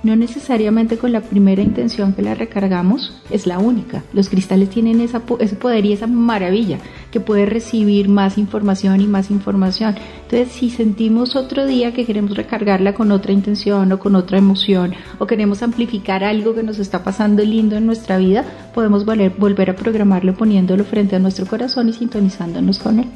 No 0.03 0.17
necesariamente 0.17 0.99
con 0.99 1.13
la 1.13 1.21
primera 1.21 1.63
intención 1.63 2.13
que 2.13 2.23
la 2.23 2.35
recargamos 2.35 3.13
es 3.31 3.47
la 3.47 3.61
única. 3.61 4.03
Los 4.13 4.29
cristales 4.29 4.69
tienen 4.69 5.01
ese 5.01 5.21
poder 5.21 5.87
y 5.87 5.93
esa 5.93 6.09
maravilla 6.09 6.79
que 7.13 7.21
puede 7.21 7.47
recibir 7.47 8.09
más 8.09 8.37
información 8.37 9.01
y 9.01 9.07
más 9.07 9.31
información. 9.31 9.95
Entonces, 10.25 10.49
si 10.49 10.71
sentimos 10.71 11.37
otro 11.37 11.67
día 11.67 11.95
que 11.95 12.05
queremos 12.05 12.37
recargarla 12.37 12.95
con 12.95 13.13
otra 13.13 13.33
intención 13.33 13.93
o 13.93 14.01
con 14.01 14.17
otra 14.17 14.39
emoción 14.39 14.95
o 15.21 15.27
queremos 15.29 15.63
amplificar 15.63 16.25
algo 16.25 16.53
que 16.53 16.65
nos 16.65 16.81
está 16.81 17.05
pasando 17.05 17.45
lindo 17.45 17.77
en 17.77 17.87
nuestra 17.87 18.19
vida, 18.19 18.45
podemos 18.75 19.05
volver 19.05 19.71
a 19.71 19.77
programarlo 19.77 20.35
poniéndolo 20.35 20.85
frente 20.85 21.15
a 21.15 21.21
nuestro 21.21 21.47
corazón 21.47 21.89
y 21.89 21.93
sintonizándonos 21.93 22.81
con 22.81 22.99
él. 22.99 23.07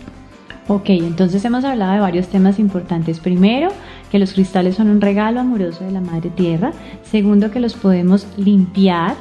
Ok, 0.68 0.88
entonces 0.88 1.44
hemos 1.44 1.64
hablado 1.64 1.92
de 1.92 2.00
varios 2.00 2.26
temas 2.26 2.58
importantes. 2.58 3.20
Primero, 3.20 3.68
que 4.16 4.20
los 4.20 4.32
cristales 4.32 4.76
son 4.76 4.88
un 4.88 5.02
regalo 5.02 5.40
amoroso 5.40 5.84
de 5.84 5.90
la 5.90 6.00
Madre 6.00 6.30
Tierra. 6.30 6.72
Segundo, 7.02 7.50
que 7.50 7.60
los 7.60 7.74
podemos 7.74 8.26
limpiar 8.38 9.14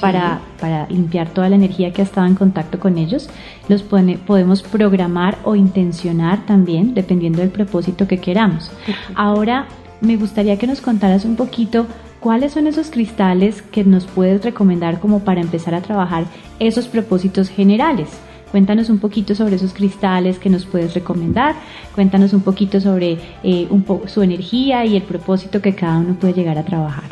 para, 0.00 0.40
para, 0.58 0.86
limpiar 0.88 1.28
toda 1.28 1.50
la 1.50 1.56
energía 1.56 1.92
que 1.92 2.00
ha 2.00 2.04
estado 2.06 2.26
en 2.26 2.34
contacto 2.34 2.80
con 2.80 2.96
ellos. 2.96 3.28
Los 3.68 3.82
podemos 3.82 4.62
programar 4.62 5.36
o 5.44 5.54
intencionar 5.54 6.46
también, 6.46 6.94
dependiendo 6.94 7.40
del 7.40 7.50
propósito 7.50 8.08
que 8.08 8.20
queramos. 8.20 8.70
Ahora, 9.14 9.66
me 10.00 10.16
gustaría 10.16 10.56
que 10.56 10.66
nos 10.66 10.80
contaras 10.80 11.26
un 11.26 11.36
poquito 11.36 11.86
cuáles 12.18 12.52
son 12.52 12.66
esos 12.66 12.90
cristales 12.90 13.60
que 13.60 13.84
nos 13.84 14.06
puedes 14.06 14.42
recomendar 14.42 14.98
como 14.98 15.24
para 15.24 15.42
empezar 15.42 15.74
a 15.74 15.82
trabajar 15.82 16.24
esos 16.58 16.88
propósitos 16.88 17.50
generales. 17.50 18.08
Cuéntanos 18.52 18.90
un 18.90 18.98
poquito 18.98 19.34
sobre 19.34 19.56
esos 19.56 19.72
cristales 19.72 20.38
que 20.38 20.50
nos 20.50 20.66
puedes 20.66 20.92
recomendar. 20.94 21.56
Cuéntanos 21.94 22.34
un 22.34 22.42
poquito 22.42 22.80
sobre 22.80 23.18
eh, 23.42 23.66
su 24.06 24.22
energía 24.22 24.84
y 24.84 24.94
el 24.94 25.02
propósito 25.02 25.62
que 25.62 25.74
cada 25.74 25.98
uno 25.98 26.14
puede 26.14 26.34
llegar 26.34 26.58
a 26.58 26.64
trabajar. 26.64 27.10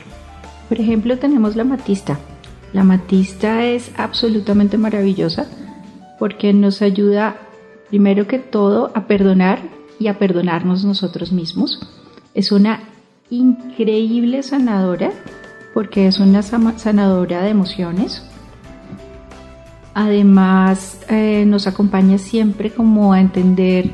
Por 0.69 0.79
ejemplo, 0.79 1.19
tenemos 1.19 1.57
la 1.57 1.65
matista. 1.65 2.19
La 2.75 2.85
matista 2.85 3.65
es 3.65 3.91
absolutamente 3.97 4.77
maravillosa 4.77 5.49
porque 6.19 6.53
nos 6.53 6.83
ayuda, 6.83 7.37
primero 7.89 8.27
que 8.27 8.39
todo, 8.39 8.93
a 8.95 9.07
perdonar 9.07 9.61
y 9.99 10.09
a 10.09 10.19
perdonarnos 10.19 10.85
nosotros 10.85 11.33
mismos. 11.33 11.81
Es 12.35 12.53
una 12.53 12.81
increíble 13.31 14.43
sanadora 14.43 15.11
porque 15.73 16.07
es 16.07 16.21
una 16.21 16.43
sanadora 16.43 17.43
de 17.43 17.49
emociones, 17.49 18.23
Además, 20.01 20.99
eh, 21.11 21.45
nos 21.47 21.67
acompaña 21.67 22.17
siempre 22.17 22.71
como 22.71 23.13
a 23.13 23.21
entender 23.21 23.91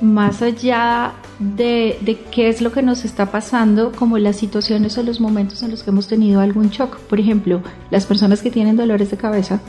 más 0.00 0.42
allá 0.42 1.14
de, 1.40 1.98
qué 2.30 2.48
es 2.48 2.62
lo 2.62 2.70
que 2.70 2.82
nos 2.82 3.04
está 3.04 3.32
pasando, 3.32 3.90
como 3.90 4.16
las 4.18 4.36
situaciones 4.36 4.96
o 4.96 5.02
los 5.02 5.20
momentos 5.20 5.64
en 5.64 5.72
los 5.72 5.82
que 5.82 5.90
hemos 5.90 6.06
tenido 6.06 6.40
algún 6.40 6.68
shock. 6.68 7.00
Por 7.00 7.18
ejemplo, 7.18 7.62
las 7.90 8.06
personas 8.06 8.42
que 8.42 8.52
tienen 8.52 8.76
dolores 8.76 9.10
de 9.10 9.16
cabeza, 9.16 9.60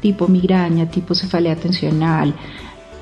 tipo 0.00 0.26
migraña, 0.26 0.90
tipo 0.90 1.14
cefalea 1.14 1.54
tensional, 1.54 2.34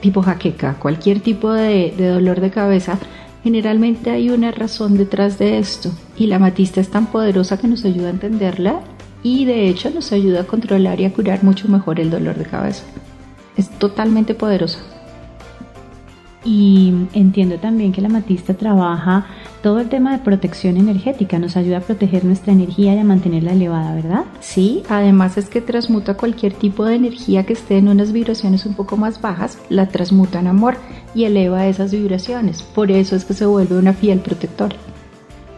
tipo 0.03 0.21
jaqueca, 0.21 0.75
cualquier 0.75 1.21
tipo 1.21 1.55
de, 1.55 1.95
de 1.97 2.09
dolor 2.09 2.43
de 2.43 2.51
cabeza, 2.51 2.99
generalmente 3.43 4.11
hay 4.11 4.29
una 4.29 4.51
razón 4.51 4.99
detrás 4.99 5.39
de 5.39 5.57
esto. 5.57 5.91
Y 6.19 6.27
la 6.27 6.39
matista 6.39 6.83
es 6.83 6.91
tan 6.91 7.07
poderosa 7.07 7.57
que 7.57 7.67
nos 7.67 7.83
ayuda 7.87 8.09
a 8.09 8.11
entenderla 8.11 8.83
y 9.25 9.47
de 9.47 9.69
hecho 9.69 9.91
nos 9.91 10.13
ayuda 10.13 10.43
a 10.43 10.47
controlar 10.47 11.01
y 11.01 11.07
a 11.07 11.13
curar 11.13 11.43
mucho 11.43 11.67
mejor 11.67 11.99
el 11.99 12.11
dolor 12.11 12.37
de 12.37 12.45
cabeza. 12.45 12.85
Es 13.57 13.71
totalmente 13.71 14.35
poderosa. 14.35 14.79
Y 16.45 16.93
entiendo 17.15 17.59
también 17.59 17.91
que 17.91 18.03
la 18.03 18.11
matista 18.11 18.53
trabaja 18.53 19.27
todo 19.63 19.81
el 19.81 19.89
tema 19.89 20.13
de 20.13 20.23
protección 20.23 20.77
energética, 20.77 21.39
nos 21.39 21.57
ayuda 21.57 21.79
a 21.79 21.81
proteger 21.81 22.23
nuestra 22.27 22.53
energía 22.53 22.95
y 22.95 22.99
a 22.99 23.05
mantenerla 23.05 23.53
elevada, 23.53 23.95
¿verdad? 23.95 24.25
Sí, 24.41 24.83
además 24.91 25.39
es 25.39 25.49
que 25.49 25.63
transmuta 25.63 26.19
cualquier 26.19 26.53
tipo 26.53 26.85
de 26.85 26.97
energía 26.97 27.47
que 27.47 27.55
esté 27.55 27.79
en 27.79 27.89
unas 27.89 28.13
vibraciones 28.13 28.67
un 28.67 28.75
poco 28.75 28.99
más 28.99 29.23
bajas, 29.23 29.59
la 29.71 29.89
transmuta 29.89 30.39
en 30.39 30.49
amor 30.49 30.77
y 31.15 31.25
eleva 31.25 31.67
esas 31.67 31.93
vibraciones. 31.93 32.63
Por 32.63 32.91
eso 32.91 33.17
es 33.17 33.25
que 33.25 33.33
se 33.33 33.47
vuelve 33.47 33.79
una 33.79 33.95
fiel 33.95 34.19
protectora. 34.19 34.77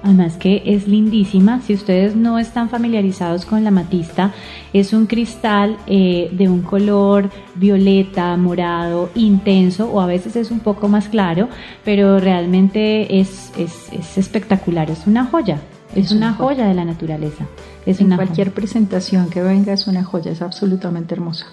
Además 0.07 0.37
que 0.37 0.63
es 0.65 0.87
lindísima. 0.87 1.61
Si 1.63 1.75
ustedes 1.75 2.15
no 2.15 2.39
están 2.39 2.69
familiarizados 2.69 3.45
con 3.45 3.65
la 3.65 3.73
matista, 3.73 4.33
es 4.73 4.93
un 4.93 5.07
cristal 5.07 5.79
eh, 5.89 6.29
de 6.31 6.49
un 6.49 6.63
color 6.63 7.29
violeta, 7.57 8.37
morado, 8.37 9.11
intenso 9.17 9.91
o 9.91 10.01
a 10.01 10.07
veces 10.07 10.37
es 10.37 10.53
un 10.53 10.61
poco 10.61 10.87
más 10.87 11.09
claro, 11.09 11.49
pero 11.85 12.21
realmente 12.21 13.19
es, 13.19 13.53
es, 13.59 14.17
espectacular. 14.17 14.89
Es 14.93 15.09
una 15.09 15.25
joya. 15.25 15.61
Es, 15.93 16.13
una, 16.13 16.35
joya. 16.35 16.69
de 16.69 16.75
la 16.75 16.85
naturaleza. 16.85 17.45
Es 17.85 18.01
en 18.01 18.15
cualquier 18.15 18.53
presentación 18.53 19.29
que 19.29 19.43
venga 19.43 19.73
es 19.73 19.89
una 19.89 20.05
joya, 20.05 20.31
es 20.31 20.41
absolutamente 20.41 21.15
hermosa. 21.17 21.47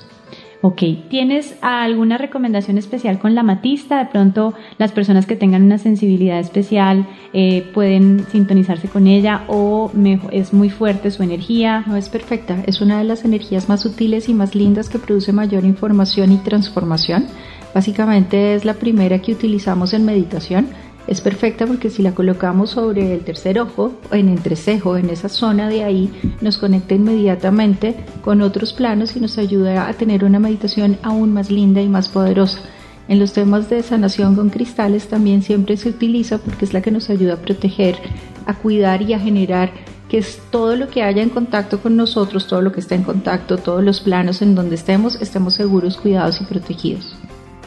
Ok, 0.66 0.82
¿tienes 1.10 1.56
alguna 1.60 2.18
recomendación 2.18 2.78
especial 2.78 3.20
con 3.20 3.36
la 3.36 3.44
matista? 3.44 4.00
De 4.00 4.06
pronto 4.06 4.54
las 4.78 4.94
personas 4.94 5.26
que 5.26 5.36
tengan 5.36 5.64
una 5.64 5.78
sensibilidad 5.78 6.40
especial 6.40 7.06
eh, 7.34 7.70
pueden 7.74 8.26
sintonizarse 8.32 8.88
con 8.88 9.08
ella 9.08 9.44
o 9.50 9.92
es 10.32 10.54
muy 10.54 10.70
fuerte 10.70 11.12
su 11.12 11.22
energía. 11.22 11.84
No, 11.86 11.98
es 11.98 12.08
perfecta. 12.08 12.64
Es 12.66 12.80
una 12.80 12.98
de 12.98 13.04
las 13.04 13.26
energías 13.26 13.68
más 13.68 13.82
sutiles 13.82 14.30
y 14.30 14.34
más 14.34 14.56
lindas 14.56 14.88
que 14.88 15.00
produce 15.00 15.34
mayor 15.34 15.66
información 15.66 16.32
y 16.32 16.38
transformación. 16.38 17.26
Básicamente 17.76 18.56
es 18.56 18.64
la 18.64 18.76
primera 18.76 19.20
que 19.20 19.34
utilizamos 19.34 19.94
en 19.94 20.06
meditación 20.06 20.70
es 21.08 21.22
perfecta 21.22 21.66
porque 21.66 21.90
si 21.90 22.02
la 22.02 22.16
colocamos 22.16 22.72
sobre 22.72 23.14
el 23.14 23.22
tercer 23.22 23.60
ojo, 23.60 23.94
en 24.12 24.30
entrecejo, 24.30 24.98
en 24.98 25.10
esa 25.10 25.30
zona 25.30 25.68
de 25.68 25.84
ahí, 25.84 26.12
nos 26.42 26.58
conecta 26.58 26.96
inmediatamente 26.96 27.96
con 28.24 28.42
otros 28.42 28.74
planos 28.74 29.16
y 29.16 29.20
nos 29.20 29.38
ayuda 29.38 29.88
a 29.88 29.94
tener 29.94 30.24
una 30.24 30.40
meditación 30.40 30.98
aún 31.04 31.34
más 31.34 31.52
linda 31.52 31.82
y 31.82 31.90
más 31.90 32.08
poderosa. 32.08 32.60
En 33.10 33.20
los 33.20 33.34
temas 33.34 33.70
de 33.70 33.84
sanación 33.84 34.36
con 34.36 34.50
cristales 34.50 35.10
también 35.10 35.42
siempre 35.42 35.76
se 35.76 35.90
utiliza 35.90 36.38
porque 36.38 36.64
es 36.64 36.74
la 36.74 36.82
que 36.82 36.92
nos 36.92 37.10
ayuda 37.10 37.34
a 37.34 37.42
proteger, 37.42 37.98
a 38.46 38.54
cuidar 38.54 39.02
y 39.02 39.14
a 39.14 39.20
generar 39.20 39.72
que 40.08 40.20
es 40.20 40.40
todo 40.52 40.76
lo 40.76 40.90
que 40.90 41.04
haya 41.04 41.24
en 41.24 41.30
contacto 41.30 41.82
con 41.82 41.98
nosotros, 41.98 42.48
todo 42.48 42.62
lo 42.62 42.72
que 42.72 42.80
está 42.80 42.96
en 42.96 43.04
contacto, 43.04 43.58
todos 43.58 43.84
los 43.84 44.00
planos 44.00 44.42
en 44.42 44.56
donde 44.56 44.76
estemos, 44.76 45.20
estemos 45.20 45.56
seguros, 45.56 45.98
cuidados 45.98 46.40
y 46.40 46.46
protegidos. 46.46 47.16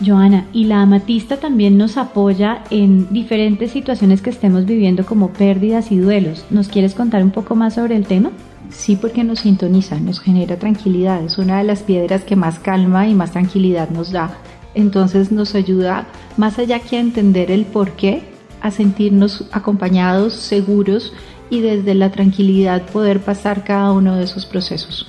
Joana, 0.04 0.46
y 0.52 0.64
la 0.64 0.82
amatista 0.82 1.38
también 1.38 1.78
nos 1.78 1.96
apoya 1.96 2.62
en 2.70 3.12
diferentes 3.12 3.70
situaciones 3.70 4.20
que 4.20 4.30
estemos 4.30 4.66
viviendo 4.66 5.06
como 5.06 5.32
pérdidas 5.32 5.90
y 5.90 5.98
duelos. 5.98 6.44
¿Nos 6.50 6.68
quieres 6.68 6.94
contar 6.94 7.22
un 7.22 7.30
poco 7.30 7.54
más 7.54 7.74
sobre 7.74 7.96
el 7.96 8.06
tema? 8.06 8.30
Sí, 8.70 8.96
porque 8.96 9.24
nos 9.24 9.40
sintoniza, 9.40 9.98
nos 10.00 10.20
genera 10.20 10.58
tranquilidad. 10.58 11.24
Es 11.24 11.38
una 11.38 11.58
de 11.58 11.64
las 11.64 11.82
piedras 11.82 12.24
que 12.24 12.36
más 12.36 12.58
calma 12.58 13.08
y 13.08 13.14
más 13.14 13.32
tranquilidad 13.32 13.88
nos 13.90 14.12
da. 14.12 14.36
Entonces 14.74 15.32
nos 15.32 15.54
ayuda, 15.54 16.06
más 16.36 16.58
allá 16.58 16.80
que 16.80 16.96
a 16.96 17.00
entender 17.00 17.50
el 17.50 17.64
por 17.64 17.92
qué, 17.92 18.22
a 18.60 18.70
sentirnos 18.70 19.48
acompañados, 19.52 20.34
seguros 20.34 21.14
y 21.48 21.60
desde 21.60 21.94
la 21.94 22.10
tranquilidad 22.10 22.82
poder 22.82 23.20
pasar 23.20 23.64
cada 23.64 23.92
uno 23.92 24.16
de 24.16 24.24
esos 24.24 24.44
procesos. 24.44 25.06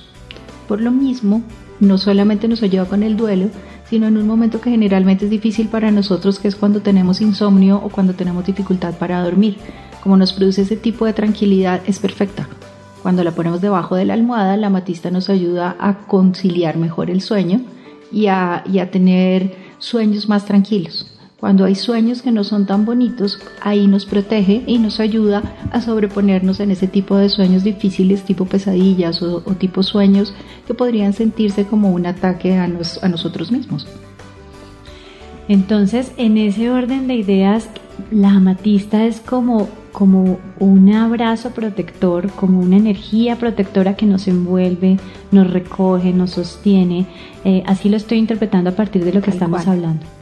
Por 0.67 0.79
lo 0.79 0.91
mismo, 0.91 1.41
no 1.79 1.97
solamente 1.97 2.47
nos 2.47 2.63
ayuda 2.63 2.85
con 2.85 3.03
el 3.03 3.17
duelo, 3.17 3.49
sino 3.89 4.07
en 4.07 4.17
un 4.17 4.27
momento 4.27 4.61
que 4.61 4.71
generalmente 4.71 5.25
es 5.25 5.31
difícil 5.31 5.67
para 5.67 5.91
nosotros, 5.91 6.39
que 6.39 6.47
es 6.47 6.55
cuando 6.55 6.81
tenemos 6.81 7.21
insomnio 7.21 7.77
o 7.77 7.89
cuando 7.89 8.13
tenemos 8.13 8.45
dificultad 8.45 8.95
para 8.95 9.21
dormir. 9.21 9.57
Como 10.01 10.17
nos 10.17 10.33
produce 10.33 10.61
ese 10.61 10.77
tipo 10.77 11.05
de 11.05 11.13
tranquilidad, 11.13 11.81
es 11.85 11.99
perfecta. 11.99 12.47
Cuando 13.01 13.23
la 13.23 13.31
ponemos 13.31 13.61
debajo 13.61 13.95
de 13.95 14.05
la 14.05 14.13
almohada, 14.13 14.57
la 14.57 14.69
matista 14.69 15.11
nos 15.11 15.29
ayuda 15.29 15.75
a 15.79 15.99
conciliar 16.07 16.77
mejor 16.77 17.09
el 17.09 17.21
sueño 17.21 17.61
y 18.11 18.27
a, 18.27 18.63
y 18.65 18.79
a 18.79 18.91
tener 18.91 19.55
sueños 19.79 20.27
más 20.27 20.45
tranquilos. 20.45 21.16
Cuando 21.39 21.65
hay 21.65 21.75
sueños 21.75 22.23
que 22.23 22.31
no 22.31 22.43
son 22.43 22.65
tan 22.65 22.83
bonitos, 22.83 23.39
ahí 23.61 23.85
nos 23.85 24.07
protege 24.07 24.63
y 24.65 24.79
nos 24.79 24.99
ayuda 24.99 25.43
a 25.71 25.81
sobreponernos 25.81 26.59
en 26.59 26.71
ese 26.71 26.87
tipo 26.87 27.15
de 27.15 27.29
sueños 27.29 27.63
difíciles, 27.63 28.23
tipo 28.23 28.45
pesadillas 28.45 29.21
o, 29.21 29.41
tipo 29.53 29.83
sueños 29.83 30.33
que 30.65 30.73
podrían 30.73 31.13
sentirse 31.13 31.65
como 31.65 31.91
un 31.91 32.07
ataque 32.07 32.57
a, 32.57 32.63
a 32.63 33.07
nosotros 33.07 33.51
mismos. 33.51 33.87
Entonces, 35.47 36.11
en 36.17 36.39
ese 36.39 36.71
orden 36.71 37.07
de 37.07 37.15
ideas, 37.15 37.69
la 38.09 38.31
amatista 38.31 39.05
es 39.05 39.19
como, 39.19 39.69
como 39.91 40.39
un 40.57 40.91
abrazo 40.91 41.51
protector, 41.51 42.31
como 42.31 42.61
una 42.61 42.77
energía 42.77 43.35
protectora 43.35 43.95
que 43.95 44.07
nos 44.07 44.27
envuelve, 44.27 44.97
nos 45.31 45.51
recoge, 45.51 46.13
nos 46.13 46.31
sostiene. 46.31 47.05
Eh, 47.45 47.61
así 47.67 47.89
lo 47.89 47.97
estoy 47.97 48.17
interpretando 48.17 48.71
a 48.71 48.75
partir 48.75 49.05
de 49.05 49.13
lo 49.13 49.21
que 49.21 49.29
estamos 49.29 49.67
hablando 49.67 50.16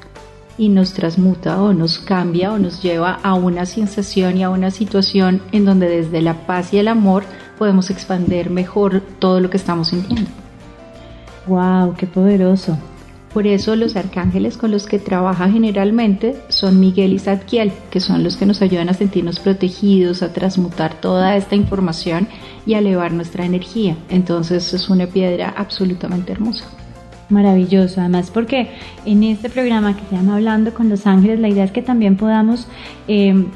y 0.58 0.70
nos 0.70 0.94
transmuta 0.94 1.62
o 1.62 1.74
nos 1.74 2.00
cambia 2.00 2.54
o 2.54 2.60
nos 2.60 2.82
lleva 2.82 3.20
a 3.24 3.34
una 3.34 3.66
sensación 3.66 4.38
y 4.38 4.44
a 4.44 4.50
una 4.50 4.72
situación 4.72 5.42
en 5.52 5.66
donde 5.66 5.90
desde 5.90 6.22
la 6.22 6.46
paz 6.46 6.74
y 6.74 6.78
el 6.78 6.88
amor 6.88 7.24
podemos 7.58 7.90
expandir 7.90 8.50
mejor 8.50 9.02
todo 9.20 9.40
lo 9.40 9.50
que 9.50 9.58
estamos 9.58 9.90
sintiendo. 9.90 10.30
¡Wow! 11.48 11.96
¡Qué 11.96 12.08
poderoso! 12.08 12.78
Por 13.36 13.48
eso 13.48 13.76
los 13.76 13.98
arcángeles 13.98 14.56
con 14.56 14.72
los 14.72 14.86
que 14.86 14.98
trabaja 14.98 15.50
generalmente 15.50 16.38
son 16.48 16.80
Miguel 16.80 17.12
y 17.12 17.20
Zadkiel, 17.20 17.74
que 17.92 18.00
son 18.00 18.24
los 18.24 18.38
que 18.38 18.46
nos 18.46 18.62
ayudan 18.62 18.88
a 18.88 18.94
sentirnos 18.94 19.42
protegidos, 19.42 20.24
a 20.24 20.32
transmutar 20.32 21.02
toda 21.02 21.36
esta 21.36 21.56
información 21.56 22.30
y 22.66 22.76
a 22.76 22.80
elevar 22.80 23.12
nuestra 23.12 23.46
energía. 23.46 23.98
Entonces 24.08 24.74
es 24.74 24.90
una 24.90 25.08
piedra 25.08 25.54
absolutamente 25.58 26.32
hermosa. 26.32 26.66
Maravilloso, 27.29 28.01
además 28.01 28.29
porque 28.29 28.70
en 29.05 29.24
este 29.24 29.50
programa 29.50 29.96
que 29.96 30.03
se 30.10 30.15
llama 30.15 30.36
Hablando 30.36 30.74
con 30.74 30.89
los 30.89 31.08
Ángeles, 31.08 31.39
la 31.39 31.50
idea 31.50 31.63
es 31.63 31.72
que 31.72 31.82
también 31.82 32.17
podamos 32.17 32.67
em, 33.08 33.48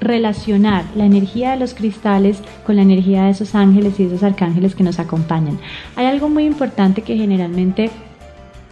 relacionar 0.00 0.84
la 0.96 1.04
energía 1.04 1.52
de 1.52 1.58
los 1.58 1.74
cristales 1.74 2.42
con 2.66 2.74
la 2.76 2.82
energía 2.82 3.24
de 3.24 3.30
esos 3.30 3.54
ángeles 3.54 4.00
y 4.00 4.04
esos 4.04 4.24
arcángeles 4.24 4.74
que 4.74 4.82
nos 4.82 4.98
acompañan. 4.98 5.58
Hay 5.94 6.06
algo 6.06 6.28
muy 6.28 6.44
importante 6.44 7.02
que 7.02 7.16
generalmente 7.16 7.90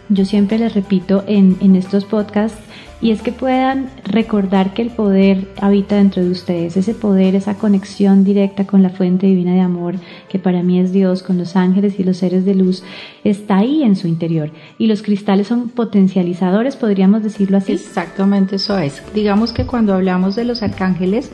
yo 0.09 0.25
siempre 0.25 0.59
les 0.59 0.73
repito 0.73 1.23
en, 1.25 1.57
en 1.61 1.77
estos 1.77 2.03
podcasts 2.03 2.59
y 3.01 3.11
es 3.11 3.21
que 3.21 3.31
puedan 3.31 3.89
recordar 4.05 4.73
que 4.73 4.83
el 4.83 4.91
poder 4.91 5.47
habita 5.59 5.95
dentro 5.95 6.23
de 6.23 6.29
ustedes, 6.29 6.77
ese 6.77 6.93
poder, 6.93 7.35
esa 7.35 7.55
conexión 7.55 8.23
directa 8.23 8.67
con 8.67 8.83
la 8.83 8.91
fuente 8.91 9.25
divina 9.25 9.53
de 9.53 9.61
amor, 9.61 9.95
que 10.29 10.37
para 10.37 10.61
mí 10.61 10.79
es 10.79 10.91
Dios, 10.91 11.23
con 11.23 11.37
los 11.37 11.55
ángeles 11.55 11.99
y 11.99 12.03
los 12.03 12.17
seres 12.17 12.45
de 12.45 12.53
luz, 12.53 12.83
está 13.23 13.57
ahí 13.57 13.81
en 13.83 13.95
su 13.95 14.07
interior. 14.07 14.51
Y 14.77 14.85
los 14.85 15.01
cristales 15.01 15.47
son 15.47 15.69
potencializadores, 15.69 16.75
podríamos 16.75 17.23
decirlo 17.23 17.57
así. 17.57 17.73
Exactamente 17.73 18.57
eso 18.57 18.77
es. 18.77 19.01
Digamos 19.15 19.51
que 19.51 19.65
cuando 19.65 19.95
hablamos 19.95 20.35
de 20.35 20.45
los 20.45 20.61
arcángeles, 20.61 21.31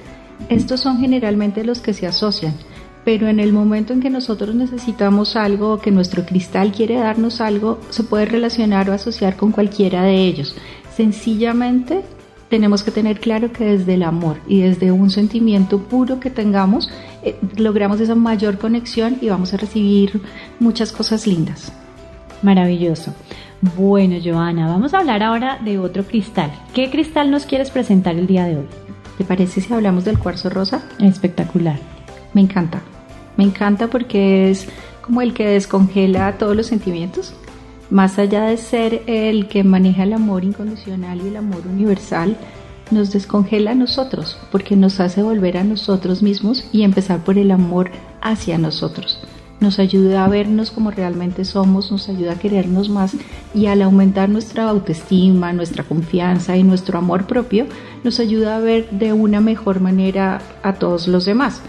estos 0.47 0.79
son 0.79 0.99
generalmente 0.99 1.65
los 1.65 1.81
que 1.81 1.93
se 1.93 2.07
asocian 2.07 2.53
pero 3.07 3.29
en 3.29 3.39
el 3.39 3.53
momento 3.53 3.93
en 3.93 4.01
que 4.01 4.09
nosotros 4.09 4.53
necesitamos 4.53 5.37
algo 5.37 5.71
o 5.71 5.79
que 5.79 5.91
nuestro 5.91 6.25
cristal 6.25 6.73
quiere 6.73 6.95
darnos 6.95 7.39
algo, 7.39 7.79
se 7.89 8.03
puede 8.03 8.25
relacionar 8.25 8.89
o 8.89 8.93
asociar 8.93 9.37
con 9.37 9.53
cualquiera 9.53 10.03
de 10.03 10.25
ellos. 10.25 10.57
Sencillamente 10.97 12.01
tenemos 12.49 12.81
que 12.81 12.89
tener 12.89 13.19
claro 13.19 13.51
que 13.51 13.65
desde 13.65 13.93
el 13.93 14.01
amor 14.01 14.37
y 14.47 14.61
desde 14.61 14.91
un 14.91 15.11
sentimiento 15.11 15.77
puro 15.77 16.19
que 16.19 16.31
tengamos, 16.31 16.89
eh, 17.21 17.39
logramos 17.55 17.99
esa 17.99 18.15
mayor 18.15 18.57
conexión 18.57 19.19
y 19.21 19.29
vamos 19.29 19.53
a 19.53 19.57
recibir 19.57 20.19
muchas 20.59 20.91
cosas 20.91 21.27
lindas. 21.27 21.71
Maravilloso. 22.41 23.13
Bueno, 23.77 24.15
Joana, 24.23 24.69
vamos 24.69 24.95
a 24.95 24.97
hablar 24.97 25.21
ahora 25.21 25.59
de 25.63 25.77
otro 25.77 26.03
cristal. 26.03 26.51
¿Qué 26.73 26.89
cristal 26.89 27.29
nos 27.29 27.45
quieres 27.45 27.69
presentar 27.69 28.15
el 28.15 28.25
día 28.25 28.45
de 28.45 28.57
hoy? 28.57 28.67
¿Te 29.19 29.23
parece 29.23 29.61
si 29.61 29.71
hablamos 29.71 30.03
del 30.03 30.17
cuarzo 30.17 30.49
rosa? 30.49 30.83
Espectacular. 30.97 31.77
Me 32.33 32.41
encanta. 32.41 32.81
Me 33.35 33.43
encanta 33.43 33.85
porque 33.85 34.49
es 34.49 34.67
como 35.01 35.21
el 35.21 35.35
que 35.35 35.45
descongela 35.45 36.39
todos 36.39 36.55
los 36.55 36.65
sentimientos 36.65 37.35
más 37.89 38.19
allá 38.19 38.45
de 38.45 38.57
ser 38.57 39.03
el 39.07 39.47
que 39.47 39.63
maneja 39.63 40.03
el 40.03 40.13
amor 40.13 40.43
incondicional 40.43 41.21
y 41.21 41.29
el 41.29 41.37
amor 41.37 41.61
universal, 41.67 42.37
nos 42.91 43.11
descongela 43.11 43.71
a 43.71 43.75
nosotros, 43.75 44.37
porque 44.51 44.75
nos 44.75 44.99
hace 44.99 45.21
volver 45.21 45.57
a 45.57 45.63
nosotros 45.63 46.21
mismos 46.21 46.65
y 46.71 46.83
empezar 46.83 47.23
por 47.23 47.37
el 47.37 47.51
amor 47.51 47.91
hacia 48.21 48.57
nosotros. 48.57 49.19
Nos 49.59 49.79
ayuda 49.79 50.23
a 50.23 50.27
vernos 50.27 50.69
como 50.69 50.91
realmente 50.91 51.43
somos, 51.43 51.91
nos 51.91 52.09
ayuda 52.09 52.33
a 52.33 52.39
querernos 52.39 52.89
más 52.89 53.15
y 53.55 53.65
al 53.65 53.81
aumentar 53.81 54.29
nuestra 54.29 54.69
autoestima, 54.69 55.51
nuestra 55.51 55.83
confianza 55.83 56.55
y 56.55 56.63
nuestro 56.63 56.99
amor 56.99 57.25
propio, 57.25 57.65
nos 58.03 58.19
ayuda 58.19 58.57
a 58.57 58.59
ver 58.59 58.89
de 58.91 59.13
una 59.13 59.41
mejor 59.41 59.79
manera 59.79 60.41
a 60.61 60.73
todos 60.73 61.07
los 61.07 61.25
demás. 61.25 61.61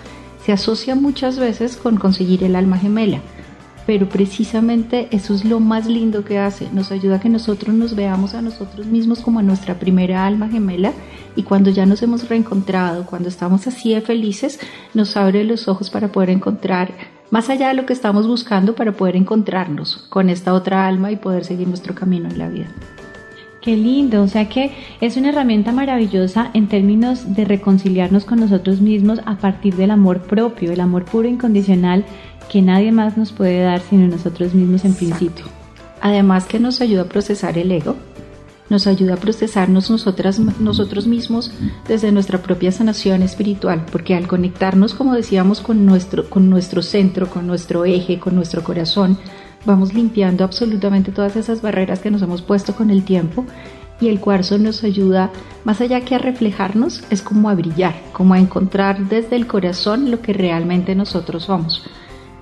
Se 0.45 0.53
asocia 0.53 0.95
muchas 0.95 1.39
veces 1.39 1.77
con 1.77 1.97
conseguir 1.97 2.45
el 2.45 2.57
alma 2.57 2.79
gemela 2.79 3.23
pero 3.89 4.07
precisamente 4.07 5.09
eso 5.13 5.33
es 5.35 5.47
lo 5.47 5.61
más 5.61 5.87
lindo 5.87 6.23
que 6.23 6.39
hace, 6.39 6.69
nos 6.75 6.93
ayuda 6.93 7.17
a 7.17 7.21
que 7.21 7.31
nosotros 7.31 7.75
nos 7.75 7.97
veamos 7.97 8.35
a 8.35 8.43
nosotros 8.43 8.85
mismos 8.85 9.21
como 9.21 9.39
a 9.39 9.43
nuestra 9.43 9.79
primera 9.79 10.27
alma 10.27 10.51
gemela 10.51 10.93
y 11.37 11.43
cuando 11.43 11.71
ya 11.71 11.87
nos 11.87 12.03
hemos 12.03 12.29
reencontrado, 12.29 13.07
cuando 13.07 13.31
estamos 13.31 13.67
así 13.67 13.95
de 13.95 14.03
felices, 14.03 14.61
nos 14.93 15.17
abre 15.17 15.43
los 15.43 15.69
ojos 15.69 15.89
para 15.89 16.09
poder 16.09 16.29
encontrar 16.29 16.93
más 17.31 17.49
allá 17.49 17.69
de 17.69 17.75
lo 17.77 17.87
que 17.87 17.95
estamos 17.95 18.27
buscando 18.27 18.75
para 18.75 18.93
poder 18.93 19.17
encontrarnos 19.17 20.05
con 20.11 20.29
esta 20.29 20.53
otra 20.53 20.87
alma 20.87 21.11
y 21.11 21.17
poder 21.17 21.47
seguir 21.47 21.67
nuestro 21.67 21.95
camino 21.95 22.29
en 22.29 22.37
la 22.37 22.51
vida. 22.51 22.67
Qué 23.63 23.75
lindo, 23.75 24.23
o 24.23 24.29
sea 24.29 24.51
que 24.51 24.71
es 25.01 25.17
una 25.17 25.31
herramienta 25.31 25.73
maravillosa 25.73 26.51
en 26.53 26.69
términos 26.69 27.35
de 27.35 27.47
reconciliarnos 27.47 28.27
con 28.27 28.39
nosotros 28.39 28.83
mismos 28.83 29.21
a 29.25 29.37
partir 29.37 29.77
del 29.77 29.91
amor 29.91 30.21
propio, 30.21 30.73
el 30.73 30.81
amor 30.81 31.07
puro 31.07 31.27
incondicional 31.27 32.05
que 32.49 32.63
nadie 32.63 32.93
más 32.93 33.17
nos 33.17 33.33
puede 33.33 33.63
dar 33.63 33.81
sino 33.81 34.09
nosotros 34.09 34.55
mismos 34.55 34.85
en 34.85 34.95
principio. 34.95 35.45
Además 36.01 36.47
que 36.47 36.59
nos 36.59 36.81
ayuda 36.81 37.03
a 37.03 37.09
procesar 37.09 37.59
el 37.59 37.73
ego, 37.73 37.97
nos 38.71 38.87
ayuda 38.87 39.15
a 39.15 39.19
procesarnos 39.19 39.91
nosotras, 39.91 40.39
nosotros 40.39 41.07
mismos 41.07 41.51
desde 41.87 42.13
nuestra 42.13 42.43
propia 42.43 42.71
sanación 42.71 43.23
espiritual, 43.23 43.85
porque 43.91 44.15
al 44.15 44.27
conectarnos, 44.27 44.95
como 44.95 45.15
decíamos, 45.15 45.61
con 45.61 45.87
nuestro, 45.87 46.29
con 46.29 46.51
nuestro 46.51 46.83
centro, 46.83 47.29
con 47.29 47.47
nuestro 47.47 47.85
eje, 47.85 48.19
con 48.19 48.35
nuestro 48.35 48.63
corazón, 48.63 49.19
vamos 49.65 49.95
limpiando 49.95 50.45
absolutamente 50.45 51.13
todas 51.13 51.37
esas 51.37 51.63
barreras 51.63 52.01
que 52.01 52.11
nos 52.11 52.23
hemos 52.23 52.43
puesto 52.43 52.75
con 52.75 52.91
el 52.91 53.05
tiempo 53.05 53.45
y 54.01 54.09
el 54.09 54.21
cuarzo 54.21 54.59
nos 54.59 54.85
ayuda, 54.85 55.31
más 55.65 55.81
allá 55.81 56.03
que 56.03 56.15
a 56.15 56.19
reflejarnos, 56.19 57.03
es 57.11 57.23
como 57.23 57.51
a 57.51 57.55
brillar, 57.55 57.97
como 58.13 58.35
a 58.35 58.39
encontrar 58.39 59.09
desde 59.09 59.35
el 59.35 59.49
corazón 59.49 60.11
lo 60.11 60.21
que 60.21 60.33
realmente 60.33 60.95
nosotros 60.95 61.45
somos 61.45 61.83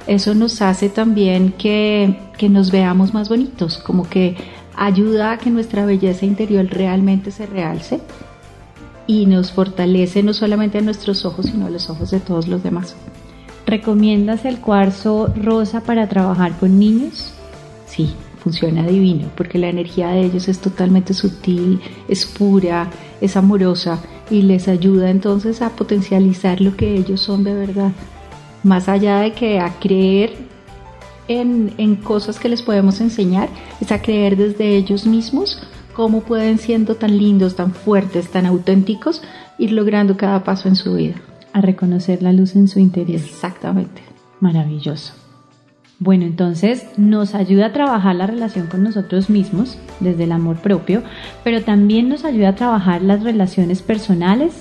eso 0.07 0.35
nos 0.35 0.63
hace 0.63 0.89
también 0.89 1.53
que, 1.53 2.17
nos 2.49 2.71
veamos 2.71 3.13
más 3.13 3.29
bonitos, 3.29 3.79
como 3.79 4.09
que 4.09 4.37
ayuda 4.77 5.33
a 5.33 5.39
que 5.39 5.51
nuestra 5.51 5.85
belleza 5.85 6.27
interior 6.27 6.67
realmente 6.67 7.31
se 7.31 7.47
realce 7.47 8.01
y 9.07 9.27
nos 9.27 9.53
fortalece 9.53 10.23
no 10.23 10.33
solamente 10.33 10.79
a 10.79 10.83
nuestros 10.83 11.25
ojos, 11.25 11.47
sino 11.47 11.67
a 11.67 11.71
los 11.71 11.91
ojos 11.91 12.11
de 12.11 12.21
todos 12.21 12.47
los 12.47 12.63
demás. 12.63 12.95
¿Recomiendas 13.67 14.45
el 14.45 14.61
cuarzo 14.61 15.33
rosa 15.35 15.81
para 15.81 16.09
trabajar 16.09 16.57
con 16.59 16.79
niños? 16.79 17.33
Sí, 17.87 18.15
funciona 18.39 18.87
divino, 18.87 19.29
porque 19.37 19.59
la 19.59 19.69
energía 19.69 20.09
de 20.09 20.25
ellos 20.25 20.47
es 20.47 20.61
totalmente 20.61 21.15
sutil, 21.15 21.81
es 22.07 22.27
pura, 22.27 22.91
es 23.21 23.37
amorosa 23.37 23.99
y 24.31 24.43
les 24.43 24.69
ayuda 24.69 25.11
entonces 25.11 25.63
a 25.63 25.71
potencializar 25.71 26.61
lo 26.61 26.77
que 26.77 26.95
ellos 26.95 27.21
son 27.21 27.43
de 27.43 27.55
verdad 27.55 27.93
más 28.63 28.89
allá 28.89 29.21
de 29.21 29.33
que 29.33 29.61
a 29.61 29.79
creer 29.79 30.35
en, 31.29 31.97
cosas 31.97 32.39
que 32.39 32.49
les 32.49 32.63
podemos 32.63 33.01
enseñar, 33.01 33.49
es 33.81 33.93
a 33.93 34.01
creer 34.01 34.37
desde 34.37 34.77
ellos 34.77 35.07
mismos 35.07 35.63
cómo 35.93 36.23
pueden 36.23 36.59
siendo 36.59 36.97
tan 36.97 37.17
lindos, 37.17 37.57
tan 37.57 37.73
fuertes, 37.73 38.31
tan 38.31 38.47
auténticos, 38.47 39.23
ir 39.59 39.73
logrando 39.73 40.17
cada 40.17 40.45
paso 40.45 40.69
en 40.69 40.77
su 40.77 40.95
vida. 40.95 41.15
A 41.53 41.61
reconocer 41.61 42.23
la 42.23 42.33
luz 42.33 42.55
en 42.55 42.69
su 42.69 42.79
interior. 42.79 43.21
Exactamente. 43.21 44.03
Maravilloso. 44.41 45.15
Bueno, 45.99 46.27
entonces 46.27 46.87
nos 46.99 47.35
ayuda 47.35 47.67
a 47.67 47.73
trabajar 47.73 48.15
la 48.17 48.27
relación 48.27 48.67
con 48.67 48.83
nosotros 48.83 49.31
mismos 49.31 49.79
desde 50.01 50.25
el 50.25 50.33
amor 50.33 50.57
propio, 50.59 51.03
pero 51.43 51.63
también 51.63 52.11
nos 52.11 52.27
ayuda 52.27 52.51
a 52.51 52.55
trabajar 52.55 53.01
las 53.01 53.23
relaciones 53.23 53.81
personales, 53.81 54.53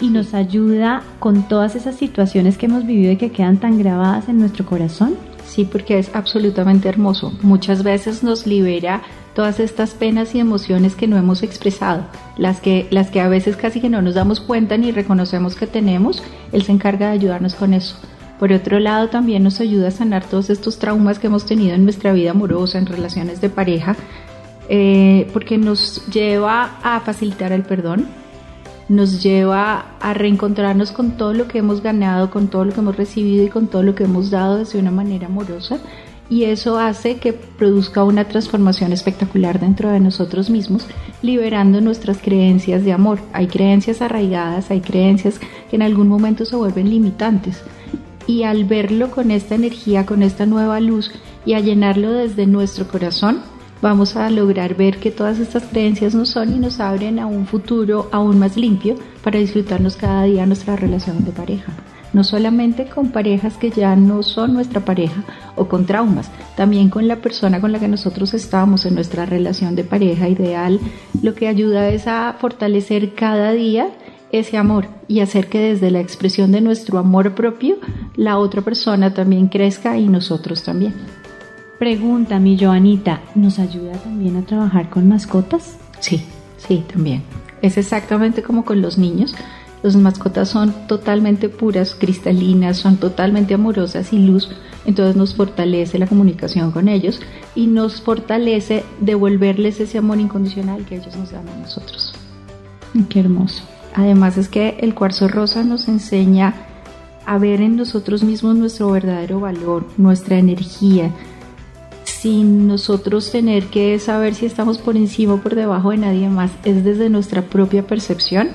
y 0.00 0.10
nos 0.10 0.34
ayuda 0.34 1.02
con 1.18 1.48
todas 1.48 1.74
esas 1.74 1.96
situaciones 1.96 2.56
que 2.56 2.66
hemos 2.66 2.86
vivido 2.86 3.12
y 3.12 3.16
que 3.16 3.32
quedan 3.32 3.58
tan 3.58 3.78
grabadas 3.78 4.28
en 4.28 4.38
nuestro 4.38 4.64
corazón. 4.64 5.16
Sí, 5.46 5.64
porque 5.64 5.98
es 5.98 6.14
absolutamente 6.14 6.88
hermoso. 6.88 7.32
Muchas 7.42 7.82
veces 7.82 8.22
nos 8.22 8.46
libera 8.46 9.02
todas 9.34 9.60
estas 9.60 9.92
penas 9.92 10.34
y 10.34 10.40
emociones 10.40 10.94
que 10.94 11.06
no 11.06 11.16
hemos 11.16 11.42
expresado, 11.42 12.04
las 12.36 12.60
que, 12.60 12.86
las 12.90 13.08
que 13.10 13.20
a 13.20 13.28
veces 13.28 13.56
casi 13.56 13.80
que 13.80 13.88
no 13.88 14.02
nos 14.02 14.14
damos 14.14 14.40
cuenta 14.40 14.76
ni 14.76 14.90
reconocemos 14.90 15.54
que 15.54 15.66
tenemos, 15.66 16.22
Él 16.52 16.64
se 16.64 16.72
encarga 16.72 17.06
de 17.06 17.12
ayudarnos 17.12 17.54
con 17.54 17.72
eso. 17.72 17.96
Por 18.38 18.52
otro 18.52 18.78
lado, 18.78 19.08
también 19.08 19.42
nos 19.42 19.60
ayuda 19.60 19.88
a 19.88 19.92
sanar 19.92 20.24
todos 20.24 20.50
estos 20.50 20.78
traumas 20.78 21.18
que 21.18 21.28
hemos 21.28 21.46
tenido 21.46 21.74
en 21.74 21.84
nuestra 21.84 22.12
vida 22.12 22.32
amorosa, 22.32 22.78
en 22.78 22.86
relaciones 22.86 23.40
de 23.40 23.48
pareja, 23.48 23.96
eh, 24.68 25.28
porque 25.32 25.56
nos 25.56 26.06
lleva 26.06 26.78
a 26.82 27.00
facilitar 27.00 27.52
el 27.52 27.62
perdón, 27.62 28.06
nos 28.88 29.22
lleva 29.22 29.96
a 30.00 30.14
reencontrarnos 30.14 30.92
con 30.92 31.16
todo 31.16 31.34
lo 31.34 31.48
que 31.48 31.58
hemos 31.58 31.82
ganado, 31.82 32.30
con 32.30 32.48
todo 32.48 32.64
lo 32.64 32.72
que 32.72 32.80
hemos 32.80 32.96
recibido 32.96 33.44
y 33.44 33.48
con 33.48 33.66
todo 33.66 33.82
lo 33.82 33.94
que 33.94 34.04
hemos 34.04 34.30
dado 34.30 34.58
desde 34.58 34.78
una 34.78 34.90
manera 34.90 35.26
amorosa 35.26 35.78
y 36.30 36.44
eso 36.44 36.78
hace 36.78 37.16
que 37.16 37.32
produzca 37.32 38.04
una 38.04 38.24
transformación 38.24 38.92
espectacular 38.92 39.58
dentro 39.60 39.90
de 39.90 40.00
nosotros 40.00 40.50
mismos, 40.50 40.86
liberando 41.22 41.80
nuestras 41.80 42.18
creencias 42.18 42.84
de 42.84 42.92
amor. 42.92 43.18
Hay 43.32 43.46
creencias 43.46 44.02
arraigadas, 44.02 44.70
hay 44.70 44.80
creencias 44.80 45.38
que 45.38 45.76
en 45.76 45.82
algún 45.82 46.08
momento 46.08 46.44
se 46.44 46.56
vuelven 46.56 46.90
limitantes. 46.90 47.62
Y 48.26 48.42
al 48.42 48.66
verlo 48.66 49.10
con 49.10 49.30
esta 49.30 49.54
energía, 49.54 50.04
con 50.04 50.22
esta 50.22 50.44
nueva 50.44 50.80
luz 50.80 51.10
y 51.46 51.54
a 51.54 51.60
llenarlo 51.60 52.12
desde 52.12 52.46
nuestro 52.46 52.86
corazón, 52.86 53.40
vamos 53.80 54.16
a 54.16 54.30
lograr 54.30 54.74
ver 54.74 54.98
que 54.98 55.10
todas 55.10 55.38
estas 55.38 55.64
creencias 55.64 56.14
no 56.14 56.26
son 56.26 56.54
y 56.54 56.58
nos 56.58 56.80
abren 56.80 57.18
a 57.18 57.26
un 57.26 57.46
futuro 57.46 58.08
aún 58.12 58.38
más 58.38 58.56
limpio 58.56 58.96
para 59.22 59.38
disfrutarnos 59.38 59.96
cada 59.96 60.24
día 60.24 60.46
nuestra 60.46 60.76
relación 60.76 61.24
de 61.24 61.32
pareja 61.32 61.72
no 62.12 62.24
solamente 62.24 62.86
con 62.86 63.10
parejas 63.10 63.56
que 63.56 63.70
ya 63.70 63.94
no 63.96 64.22
son 64.22 64.54
nuestra 64.54 64.80
pareja 64.84 65.22
o 65.56 65.68
con 65.68 65.86
traumas, 65.86 66.30
también 66.56 66.88
con 66.88 67.06
la 67.08 67.16
persona 67.16 67.60
con 67.60 67.72
la 67.72 67.78
que 67.78 67.88
nosotros 67.88 68.34
estamos 68.34 68.86
en 68.86 68.94
nuestra 68.94 69.26
relación 69.26 69.74
de 69.74 69.84
pareja 69.84 70.28
ideal, 70.28 70.80
lo 71.22 71.34
que 71.34 71.48
ayuda 71.48 71.88
es 71.88 72.06
a 72.06 72.34
fortalecer 72.40 73.14
cada 73.14 73.52
día 73.52 73.90
ese 74.30 74.56
amor 74.56 74.86
y 75.06 75.20
hacer 75.20 75.48
que 75.48 75.58
desde 75.58 75.90
la 75.90 76.00
expresión 76.00 76.52
de 76.52 76.60
nuestro 76.60 76.98
amor 76.98 77.34
propio 77.34 77.76
la 78.16 78.38
otra 78.38 78.62
persona 78.62 79.14
también 79.14 79.48
crezca 79.48 79.96
y 79.96 80.08
nosotros 80.08 80.62
también. 80.62 80.94
Pregunta 81.78 82.40
mi 82.40 82.58
Joanita, 82.58 83.20
¿nos 83.36 83.60
ayuda 83.60 83.92
también 83.92 84.36
a 84.36 84.42
trabajar 84.42 84.90
con 84.90 85.06
mascotas? 85.06 85.76
Sí, 86.00 86.24
sí, 86.56 86.84
también. 86.92 87.22
Es 87.62 87.78
exactamente 87.78 88.42
como 88.42 88.64
con 88.64 88.82
los 88.82 88.98
niños. 88.98 89.36
Las 89.84 89.94
mascotas 89.94 90.48
son 90.48 90.74
totalmente 90.88 91.48
puras, 91.48 91.94
cristalinas, 91.94 92.78
son 92.78 92.96
totalmente 92.96 93.54
amorosas 93.54 94.12
y 94.12 94.18
luz, 94.18 94.50
entonces 94.86 95.14
nos 95.14 95.36
fortalece 95.36 96.00
la 96.00 96.08
comunicación 96.08 96.72
con 96.72 96.88
ellos 96.88 97.20
y 97.54 97.68
nos 97.68 98.00
fortalece 98.00 98.82
devolverles 98.98 99.78
ese 99.78 99.98
amor 99.98 100.18
incondicional 100.18 100.84
que 100.84 100.96
ellos 100.96 101.16
nos 101.16 101.30
dan 101.30 101.48
a 101.48 101.56
nosotros. 101.58 102.12
Qué 103.08 103.20
hermoso. 103.20 103.62
Además 103.94 104.36
es 104.36 104.48
que 104.48 104.78
el 104.80 104.96
cuarzo 104.96 105.28
rosa 105.28 105.62
nos 105.62 105.86
enseña 105.86 106.54
a 107.24 107.38
ver 107.38 107.60
en 107.60 107.76
nosotros 107.76 108.24
mismos 108.24 108.56
nuestro 108.56 108.90
verdadero 108.90 109.38
valor, 109.38 109.86
nuestra 109.96 110.38
energía, 110.38 111.12
sin 112.20 112.66
nosotros 112.66 113.30
tener 113.30 113.66
que 113.66 113.98
saber 113.98 114.34
si 114.34 114.46
estamos 114.46 114.78
por 114.78 114.96
encima 114.96 115.34
o 115.34 115.40
por 115.40 115.54
debajo 115.54 115.90
de 115.90 115.98
nadie 115.98 116.28
más, 116.28 116.50
es 116.64 116.84
desde 116.84 117.10
nuestra 117.10 117.42
propia 117.42 117.86
percepción 117.86 118.48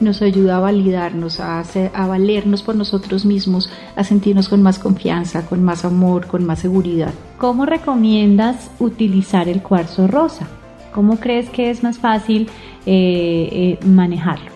nos 0.00 0.22
ayuda 0.22 0.58
a 0.58 0.60
validarnos, 0.60 1.40
a, 1.40 1.60
a 1.60 2.06
valernos 2.06 2.62
por 2.62 2.76
nosotros 2.76 3.24
mismos, 3.24 3.70
a 3.96 4.04
sentirnos 4.04 4.48
con 4.48 4.62
más 4.62 4.78
confianza, 4.78 5.46
con 5.46 5.64
más 5.64 5.84
amor, 5.84 6.26
con 6.26 6.44
más 6.44 6.60
seguridad. 6.60 7.12
¿Cómo 7.38 7.66
recomiendas 7.66 8.70
utilizar 8.78 9.48
el 9.48 9.62
cuarzo 9.62 10.06
rosa? 10.06 10.46
¿Cómo 10.92 11.18
crees 11.18 11.50
que 11.50 11.70
es 11.70 11.82
más 11.82 11.98
fácil 11.98 12.48
eh, 12.86 13.78
eh, 13.80 13.86
manejarlo? 13.86 14.50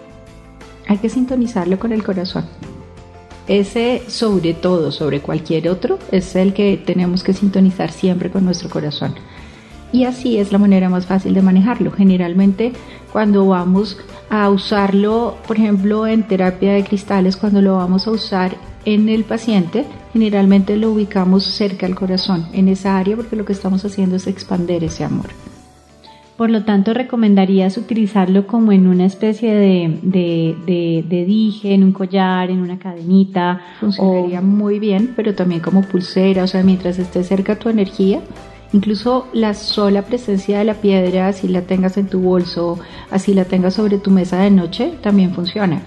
Hay 0.88 0.98
que 0.98 1.08
sintonizarlo 1.08 1.78
con 1.78 1.92
el 1.92 2.04
corazón. 2.04 2.44
Ese 3.48 4.02
sobre 4.06 4.54
todo, 4.54 4.92
sobre 4.92 5.20
cualquier 5.20 5.68
otro, 5.68 5.98
es 6.10 6.36
el 6.36 6.54
que 6.54 6.80
tenemos 6.84 7.22
que 7.22 7.32
sintonizar 7.32 7.90
siempre 7.90 8.30
con 8.30 8.44
nuestro 8.44 8.70
corazón. 8.70 9.14
Y 9.92 10.04
así 10.04 10.38
es 10.38 10.52
la 10.52 10.58
manera 10.58 10.88
más 10.88 11.06
fácil 11.06 11.34
de 11.34 11.42
manejarlo. 11.42 11.90
Generalmente 11.92 12.72
cuando 13.12 13.46
vamos 13.46 13.98
a 14.30 14.48
usarlo, 14.48 15.36
por 15.46 15.58
ejemplo, 15.58 16.06
en 16.06 16.26
terapia 16.26 16.72
de 16.72 16.84
cristales, 16.84 17.36
cuando 17.36 17.60
lo 17.60 17.76
vamos 17.76 18.06
a 18.06 18.10
usar 18.10 18.56
en 18.86 19.10
el 19.10 19.24
paciente, 19.24 19.84
generalmente 20.12 20.76
lo 20.76 20.90
ubicamos 20.92 21.44
cerca 21.44 21.86
al 21.86 21.94
corazón, 21.94 22.48
en 22.52 22.68
esa 22.68 22.96
área, 22.96 23.16
porque 23.16 23.36
lo 23.36 23.44
que 23.44 23.52
estamos 23.52 23.84
haciendo 23.84 24.16
es 24.16 24.26
expander 24.26 24.82
ese 24.82 25.04
amor. 25.04 25.26
Por 26.36 26.50
lo 26.50 26.64
tanto, 26.64 26.94
recomendarías 26.94 27.76
utilizarlo 27.76 28.46
como 28.46 28.72
en 28.72 28.86
una 28.86 29.04
especie 29.04 29.54
de, 29.54 29.98
de, 30.02 31.04
de, 31.06 31.24
dije, 31.24 31.74
en 31.74 31.84
un 31.84 31.92
collar, 31.92 32.50
en 32.50 32.60
una 32.60 32.78
cadenita. 32.78 33.60
Funcionaría 33.78 34.40
muy 34.40 34.78
bien, 34.78 35.12
pero 35.14 35.34
también 35.34 35.60
como 35.60 35.82
pulsera, 35.82 36.44
o 36.44 36.46
sea, 36.46 36.62
mientras 36.62 36.98
esté 36.98 37.22
cerca 37.22 37.56
tu 37.56 37.68
energía, 37.68 38.20
Incluso 38.72 39.28
la 39.34 39.52
sola 39.52 40.02
presencia 40.02 40.58
de 40.58 40.64
la 40.64 40.74
piedra, 40.74 41.28
así 41.28 41.46
la 41.46 41.62
tengas 41.62 41.98
en 41.98 42.06
tu 42.06 42.20
bolso, 42.20 42.78
así 43.10 43.34
la 43.34 43.44
tengas 43.44 43.74
sobre 43.74 43.98
tu 43.98 44.10
mesa 44.10 44.38
de 44.38 44.50
noche, 44.50 44.94
también 45.02 45.34
funciona. 45.34 45.82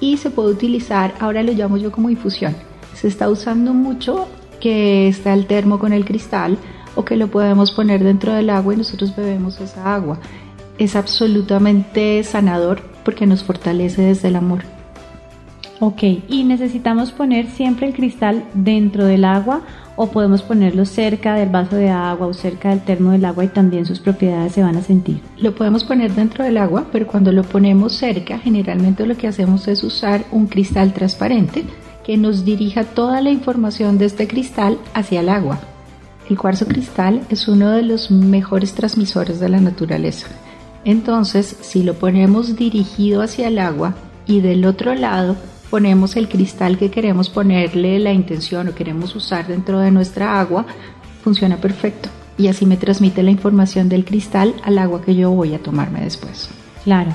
Y 0.00 0.16
se 0.16 0.30
puede 0.30 0.52
utilizar, 0.52 1.12
ahora 1.20 1.42
lo 1.42 1.52
llamo 1.52 1.76
yo 1.76 1.92
como 1.92 2.08
infusión. 2.08 2.56
Se 2.94 3.08
está 3.08 3.28
usando 3.28 3.74
mucho 3.74 4.26
que 4.58 5.08
está 5.08 5.34
el 5.34 5.46
termo 5.46 5.78
con 5.78 5.92
el 5.92 6.06
cristal 6.06 6.56
o 6.94 7.04
que 7.04 7.16
lo 7.16 7.28
podemos 7.28 7.72
poner 7.72 8.02
dentro 8.02 8.32
del 8.32 8.50
agua 8.50 8.74
y 8.74 8.78
nosotros 8.78 9.14
bebemos 9.14 9.60
esa 9.60 9.94
agua. 9.94 10.18
Es 10.78 10.96
absolutamente 10.96 12.22
sanador 12.24 12.82
porque 13.04 13.26
nos 13.26 13.44
fortalece 13.44 14.02
desde 14.02 14.28
el 14.28 14.36
amor. 14.36 14.62
Ok, 15.82 16.02
y 16.28 16.44
necesitamos 16.44 17.10
poner 17.10 17.46
siempre 17.46 17.86
el 17.86 17.94
cristal 17.94 18.44
dentro 18.52 19.06
del 19.06 19.24
agua 19.24 19.62
o 19.96 20.08
podemos 20.08 20.42
ponerlo 20.42 20.84
cerca 20.84 21.34
del 21.34 21.48
vaso 21.48 21.76
de 21.76 21.88
agua 21.88 22.26
o 22.26 22.34
cerca 22.34 22.68
del 22.68 22.80
termo 22.80 23.12
del 23.12 23.24
agua 23.24 23.44
y 23.44 23.48
también 23.48 23.86
sus 23.86 23.98
propiedades 23.98 24.52
se 24.52 24.62
van 24.62 24.76
a 24.76 24.82
sentir. 24.82 25.20
Lo 25.38 25.54
podemos 25.54 25.84
poner 25.84 26.14
dentro 26.14 26.44
del 26.44 26.58
agua, 26.58 26.86
pero 26.92 27.06
cuando 27.06 27.32
lo 27.32 27.44
ponemos 27.44 27.94
cerca, 27.94 28.38
generalmente 28.38 29.06
lo 29.06 29.16
que 29.16 29.26
hacemos 29.26 29.68
es 29.68 29.82
usar 29.82 30.24
un 30.32 30.48
cristal 30.48 30.92
transparente 30.92 31.64
que 32.04 32.18
nos 32.18 32.44
dirija 32.44 32.84
toda 32.84 33.22
la 33.22 33.30
información 33.30 33.96
de 33.96 34.04
este 34.06 34.26
cristal 34.26 34.78
hacia 34.92 35.20
el 35.20 35.30
agua. 35.30 35.60
El 36.30 36.38
cuarzo 36.38 36.66
cristal 36.66 37.22
es 37.28 37.48
uno 37.48 37.72
de 37.72 37.82
los 37.82 38.12
mejores 38.12 38.72
transmisores 38.72 39.40
de 39.40 39.48
la 39.48 39.60
naturaleza. 39.60 40.28
Entonces, 40.84 41.56
si 41.60 41.82
lo 41.82 41.94
ponemos 41.94 42.54
dirigido 42.54 43.20
hacia 43.20 43.48
el 43.48 43.58
agua 43.58 43.96
y 44.26 44.40
del 44.40 44.64
otro 44.64 44.94
lado 44.94 45.36
ponemos 45.70 46.14
el 46.14 46.28
cristal 46.28 46.78
que 46.78 46.90
queremos 46.90 47.30
ponerle 47.30 47.98
la 47.98 48.12
intención 48.12 48.68
o 48.68 48.74
queremos 48.76 49.16
usar 49.16 49.48
dentro 49.48 49.80
de 49.80 49.90
nuestra 49.90 50.40
agua, 50.40 50.66
funciona 51.24 51.56
perfecto. 51.56 52.08
Y 52.38 52.46
así 52.46 52.64
me 52.64 52.76
transmite 52.76 53.24
la 53.24 53.32
información 53.32 53.88
del 53.88 54.04
cristal 54.04 54.54
al 54.62 54.78
agua 54.78 55.02
que 55.02 55.16
yo 55.16 55.32
voy 55.32 55.54
a 55.54 55.58
tomarme 55.58 56.00
después. 56.00 56.48
Claro, 56.84 57.12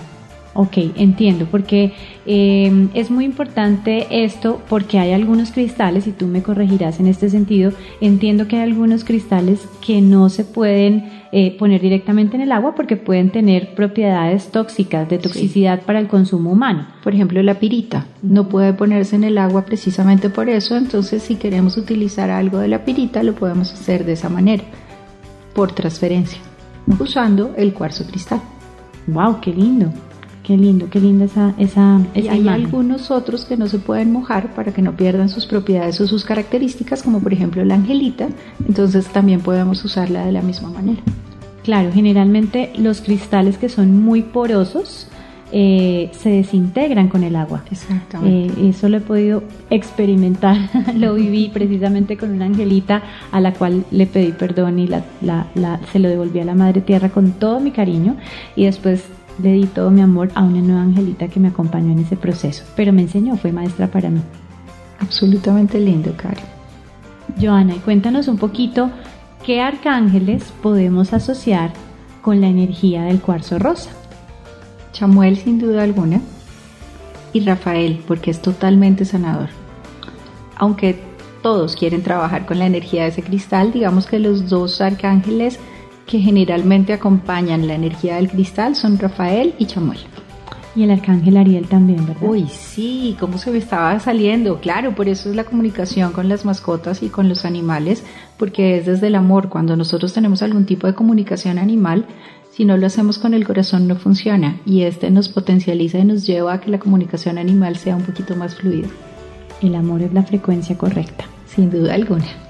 Ok, 0.58 0.78
entiendo, 0.96 1.50
porque 1.52 1.92
eh, 2.26 2.88
es 2.94 3.12
muy 3.12 3.26
importante 3.26 4.08
esto 4.10 4.62
porque 4.70 5.00
hay 5.00 5.12
algunos 5.12 5.52
cristales, 5.52 6.08
y 6.08 6.14
tú 6.14 6.28
me 6.28 6.44
corregirás 6.44 7.02
en 7.02 7.08
este 7.08 7.30
sentido, 7.30 7.74
entiendo 8.00 8.48
que 8.48 8.56
hay 8.56 8.62
algunos 8.64 9.04
cristales 9.04 9.68
que 9.86 10.00
no 10.00 10.30
se 10.30 10.46
pueden 10.46 11.12
eh, 11.34 11.58
poner 11.60 11.82
directamente 11.82 12.38
en 12.38 12.42
el 12.42 12.54
agua 12.54 12.74
porque 12.74 12.96
pueden 12.96 13.32
tener 13.32 13.76
propiedades 13.76 14.50
tóxicas, 14.50 15.10
de 15.10 15.18
toxicidad 15.18 15.82
para 15.82 16.00
el 16.00 16.08
consumo 16.08 16.54
humano. 16.54 16.88
Por 17.04 17.14
ejemplo, 17.14 17.44
la 17.44 17.60
pirita 17.60 18.06
no 18.22 18.48
puede 18.48 18.72
ponerse 18.72 19.18
en 19.18 19.26
el 19.26 19.38
agua 19.38 19.66
precisamente 19.66 20.30
por 20.30 20.48
eso, 20.48 20.78
entonces 20.78 21.22
si 21.22 21.36
queremos 21.36 21.76
utilizar 21.76 22.30
algo 22.30 22.60
de 22.60 22.70
la 22.70 22.86
pirita 22.86 23.24
lo 23.24 23.36
podemos 23.36 23.74
hacer 23.74 24.06
de 24.06 24.14
esa 24.14 24.30
manera, 24.30 24.64
por 25.54 25.74
transferencia, 25.74 26.40
usando 26.98 27.54
el 27.58 27.74
cuarzo 27.74 28.08
cristal. 28.08 28.40
¡Wow! 29.08 29.42
¡Qué 29.42 29.52
lindo! 29.52 29.92
Qué 30.46 30.56
lindo, 30.56 30.88
qué 30.92 31.00
linda 31.00 31.26
esa, 31.26 31.56
esa, 31.58 32.02
y 32.14 32.28
hay 32.28 32.48
algunos 32.48 33.10
otros 33.10 33.46
que 33.46 33.58
no 33.58 33.66
se 33.66 33.80
pueden 33.80 34.12
mojar 34.12 34.54
para 34.54 34.72
que 34.72 34.84
no 34.84 34.96
pierdan 34.96 35.28
sus 35.28 35.48
propiedades 35.48 36.00
o 36.02 36.08
sus 36.08 36.24
características, 36.24 37.02
como 37.02 37.20
por 37.20 37.34
ejemplo 37.34 37.66
la 37.66 37.74
angelita, 37.74 38.28
entonces 38.68 39.08
también 39.08 39.42
podemos 39.42 39.84
usarla 39.84 40.24
de 40.24 40.32
la 40.32 40.44
misma 40.44 40.70
manera. 40.70 41.02
Claro, 41.64 41.92
generalmente 41.92 42.72
los 42.78 43.02
cristales 43.02 43.58
que 43.58 43.70
son 43.70 44.04
muy 44.04 44.22
porosos 44.22 45.08
eh, 45.52 46.12
se 46.12 46.30
desintegran 46.30 47.08
con 47.08 47.24
el 47.24 47.36
agua. 47.36 47.64
Exactamente. 47.72 48.62
Eh, 48.62 48.70
eso 48.70 48.88
lo 48.88 48.98
he 48.98 49.02
podido 49.02 49.42
experimentar, 49.72 50.58
lo 50.96 51.16
viví 51.16 51.50
precisamente 51.52 52.18
con 52.18 52.30
una 52.30 52.46
angelita 52.46 53.02
a 53.32 53.40
la 53.42 53.52
cual 53.54 53.84
le 53.90 54.06
pedí 54.06 54.32
perdón 54.32 54.78
y 54.78 54.86
la, 54.86 55.04
la, 55.22 55.80
se 55.92 55.98
lo 55.98 56.08
devolví 56.08 56.40
a 56.40 56.46
la 56.46 56.54
Madre 56.54 56.82
Tierra 56.82 57.10
con 57.10 57.32
todo 57.32 57.60
mi 57.60 57.72
cariño 57.72 58.16
y 58.56 58.66
después 58.66 59.06
le 59.42 59.54
di 59.54 59.66
todo 59.66 59.92
mi 59.92 60.02
amor 60.02 60.30
a 60.36 60.44
una 60.44 60.62
nueva 60.62 60.82
angelita 60.82 61.28
que 61.28 61.40
me 61.40 61.50
acompañó 61.50 61.92
en 61.92 62.00
ese 62.00 62.16
proceso, 62.16 62.64
pero 62.76 62.94
me 62.94 63.02
enseñó, 63.02 63.36
fue 63.38 63.52
maestra 63.52 63.88
para 63.88 64.10
mí. 64.10 64.22
Absolutamente 65.00 65.80
lindo, 65.80 66.14
Cari. 66.16 66.42
Joana, 67.40 67.76
cuéntanos 67.84 68.28
un 68.28 68.38
poquito 68.38 68.92
qué 69.46 69.62
arcángeles 69.62 70.54
podemos 70.62 71.14
asociar 71.14 71.74
con 72.22 72.42
la 72.42 72.48
energía 72.48 73.04
del 73.04 73.20
cuarzo 73.20 73.60
rosa. 73.60 73.92
Chamuel 74.94 75.38
sin 75.38 75.60
duda 75.60 75.84
alguna 75.84 76.22
y 77.34 77.42
Rafael 77.42 78.02
porque 78.08 78.32
es 78.32 78.42
totalmente 78.42 79.04
sanador. 79.04 79.50
Aunque 80.56 80.98
todos 81.44 81.76
quieren 81.76 82.02
trabajar 82.02 82.46
con 82.46 82.60
la 82.60 82.66
energía 82.66 83.04
de 83.04 83.10
ese 83.10 83.22
cristal, 83.22 83.74
digamos 83.74 84.08
que 84.08 84.20
los 84.20 84.50
dos 84.50 84.80
arcángeles 84.80 85.60
que 86.06 86.20
generalmente 86.20 86.94
acompañan 86.94 87.68
la 87.68 87.76
energía 87.76 88.16
del 88.18 88.30
cristal 88.30 88.76
son 88.76 88.98
Rafael 88.98 89.54
y 89.58 89.66
Chamuel. 89.66 90.00
Y 90.76 90.84
el 90.84 90.92
arcángel 90.92 91.38
Ariel 91.38 91.68
también, 91.68 92.06
¿verdad? 92.06 92.28
Uy, 92.28 92.48
sí, 92.50 93.16
cómo 93.18 93.38
se 93.38 93.50
me 93.50 93.60
estaba 93.60 93.98
saliendo. 94.02 94.60
Claro, 94.60 94.94
por 94.94 95.08
eso 95.08 95.30
es 95.30 95.36
la 95.36 95.46
comunicación 95.46 96.12
con 96.12 96.28
las 96.28 96.44
mascotas 96.44 97.02
y 97.02 97.08
con 97.08 97.30
los 97.30 97.46
animales, 97.46 98.04
porque 98.38 98.78
es 98.78 98.86
desde 98.86 99.08
el 99.08 99.16
amor. 99.16 99.48
Cuando 99.48 99.78
nosotros 99.78 100.12
tenemos 100.12 100.42
algún 100.42 100.66
tipo 100.66 100.86
de 100.86 100.94
comunicación 100.94 101.60
animal, 101.60 102.06
si 102.52 102.66
no 102.66 102.76
lo 102.76 102.88
hacemos 102.88 103.20
con 103.20 103.34
el 103.34 103.46
corazón 103.46 103.88
no 103.88 103.96
funciona 103.96 104.60
y 104.66 104.82
este 104.84 105.12
nos 105.12 105.30
potencializa 105.30 106.00
y 106.00 106.06
nos 106.06 106.26
lleva 106.26 106.54
a 106.54 106.62
que 106.62 106.72
la 106.72 106.80
comunicación 106.80 107.38
animal 107.38 107.78
sea 107.78 107.96
un 107.96 108.04
poquito 108.04 108.36
más 108.36 108.56
fluida. 108.56 108.88
El 109.62 109.76
amor 109.76 110.02
es 110.02 110.14
la 110.14 110.24
frecuencia 110.24 110.78
correcta. 110.78 111.26
Sin 111.48 111.70
duda 111.70 111.94
alguna. 111.94 112.45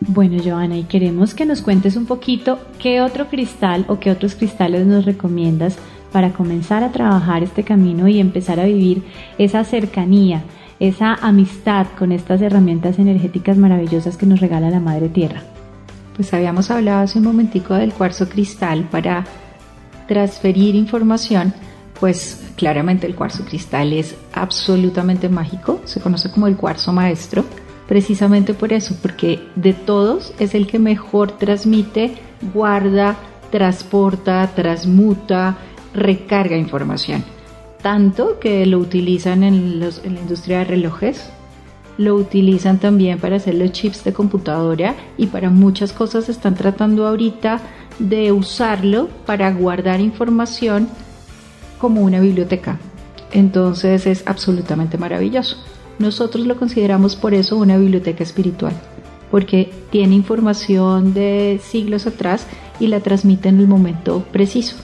Bueno, 0.00 0.40
Joana, 0.42 0.76
y 0.76 0.84
queremos 0.84 1.34
que 1.34 1.44
nos 1.44 1.60
cuentes 1.60 1.96
un 1.96 2.06
poquito 2.06 2.60
qué 2.78 3.00
otro 3.00 3.28
cristal 3.28 3.84
o 3.88 3.98
qué 3.98 4.12
otros 4.12 4.36
cristales 4.36 4.86
nos 4.86 5.04
recomiendas 5.04 5.76
para 6.12 6.32
comenzar 6.32 6.84
a 6.84 6.92
trabajar 6.92 7.42
este 7.42 7.64
camino 7.64 8.06
y 8.06 8.20
empezar 8.20 8.60
a 8.60 8.64
vivir 8.64 9.02
esa 9.38 9.64
cercanía, 9.64 10.44
esa 10.78 11.14
amistad 11.14 11.86
con 11.98 12.12
estas 12.12 12.40
herramientas 12.40 12.98
energéticas 12.98 13.58
maravillosas 13.58 14.16
que 14.16 14.26
nos 14.26 14.40
regala 14.40 14.70
la 14.70 14.80
Madre 14.80 15.08
Tierra. 15.08 15.42
Pues 16.14 16.32
habíamos 16.32 16.70
hablado 16.70 17.00
hace 17.00 17.18
un 17.18 17.24
momentico 17.24 17.74
del 17.74 17.92
cuarzo 17.92 18.28
cristal 18.28 18.88
para 18.90 19.24
transferir 20.06 20.76
información, 20.76 21.52
pues 21.98 22.52
claramente 22.56 23.06
el 23.06 23.16
cuarzo 23.16 23.44
cristal 23.44 23.92
es 23.92 24.14
absolutamente 24.32 25.28
mágico, 25.28 25.80
se 25.84 26.00
conoce 26.00 26.30
como 26.30 26.46
el 26.46 26.56
cuarzo 26.56 26.92
maestro, 26.92 27.44
precisamente 27.88 28.54
por 28.54 28.72
eso, 28.72 28.96
porque 29.00 29.40
de 29.56 29.72
todos 29.72 30.32
es 30.38 30.54
el 30.54 30.66
que 30.66 30.78
mejor 30.78 31.32
transmite, 31.32 32.14
guarda, 32.52 33.16
transporta, 33.50 34.52
transmuta, 34.54 35.56
recarga 35.94 36.56
información. 36.56 37.24
Tanto 37.82 38.38
que 38.38 38.66
lo 38.66 38.78
utilizan 38.78 39.42
en, 39.42 39.80
la 39.80 39.90
industria 40.04 40.58
de 40.58 40.64
relojes, 40.64 41.30
lo 41.96 42.14
utilizan 42.14 42.78
también 42.78 43.18
para 43.18 43.36
hacer 43.36 43.54
los 43.54 43.72
chips 43.72 44.04
de 44.04 44.12
computadora 44.12 44.94
y 45.16 45.26
para 45.26 45.50
muchas 45.50 45.92
cosas 45.92 46.28
están 46.28 46.54
tratando 46.54 47.06
ahorita 47.06 47.60
de 47.98 48.30
usarlo 48.30 49.08
para 49.26 49.50
guardar 49.50 50.00
información 50.00 50.88
como 51.78 52.02
una 52.02 52.20
biblioteca. 52.20 52.78
Entonces 53.32 54.06
es 54.06 54.22
absolutamente 54.26 54.98
maravilloso. 54.98 55.56
Nosotros 55.98 56.46
lo 56.46 56.56
consideramos 56.56 57.16
por 57.16 57.34
eso 57.34 57.56
una 57.56 57.76
biblioteca 57.76 58.22
espiritual, 58.22 58.72
porque 59.30 59.70
tiene 59.90 60.14
información 60.14 61.14
de 61.14 61.60
siglos 61.62 62.06
atrás 62.06 62.46
y 62.78 62.86
la 62.86 63.00
transmite 63.00 63.48
en 63.48 63.60
el 63.60 63.68
momento 63.68 64.24
preciso 64.32 64.76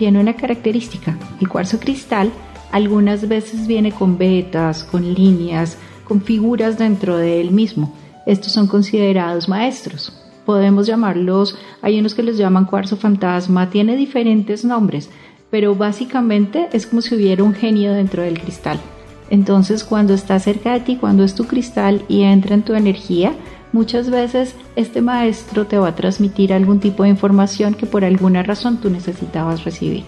tiene 0.00 0.18
una 0.18 0.32
característica. 0.32 1.18
El 1.42 1.48
cuarzo 1.50 1.78
cristal 1.78 2.32
algunas 2.72 3.28
veces 3.28 3.66
viene 3.66 3.92
con 3.92 4.16
vetas, 4.16 4.82
con 4.82 5.12
líneas, 5.12 5.76
con 6.04 6.22
figuras 6.22 6.78
dentro 6.78 7.18
de 7.18 7.38
él 7.42 7.50
mismo. 7.50 7.94
Estos 8.24 8.50
son 8.50 8.66
considerados 8.66 9.46
maestros. 9.46 10.10
Podemos 10.46 10.86
llamarlos, 10.86 11.58
hay 11.82 12.00
unos 12.00 12.14
que 12.14 12.22
los 12.22 12.38
llaman 12.38 12.64
cuarzo 12.64 12.96
fantasma, 12.96 13.68
tiene 13.68 13.94
diferentes 13.94 14.64
nombres, 14.64 15.10
pero 15.50 15.74
básicamente 15.74 16.70
es 16.72 16.86
como 16.86 17.02
si 17.02 17.14
hubiera 17.14 17.44
un 17.44 17.52
genio 17.52 17.92
dentro 17.92 18.22
del 18.22 18.40
cristal. 18.40 18.80
Entonces 19.30 19.84
cuando 19.84 20.12
está 20.12 20.38
cerca 20.38 20.72
de 20.72 20.80
ti, 20.80 20.96
cuando 20.96 21.24
es 21.24 21.34
tu 21.34 21.46
cristal 21.46 22.04
y 22.08 22.22
entra 22.22 22.54
en 22.54 22.62
tu 22.62 22.74
energía, 22.74 23.32
Muchas 23.72 24.10
veces 24.10 24.56
este 24.74 25.00
maestro 25.00 25.66
te 25.66 25.78
va 25.78 25.88
a 25.88 25.94
transmitir 25.94 26.52
algún 26.52 26.80
tipo 26.80 27.04
de 27.04 27.10
información 27.10 27.74
que 27.74 27.86
por 27.86 28.04
alguna 28.04 28.42
razón 28.42 28.78
tú 28.78 28.90
necesitabas 28.90 29.62
recibir. 29.62 30.02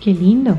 Qué 0.00 0.12
lindo. 0.14 0.56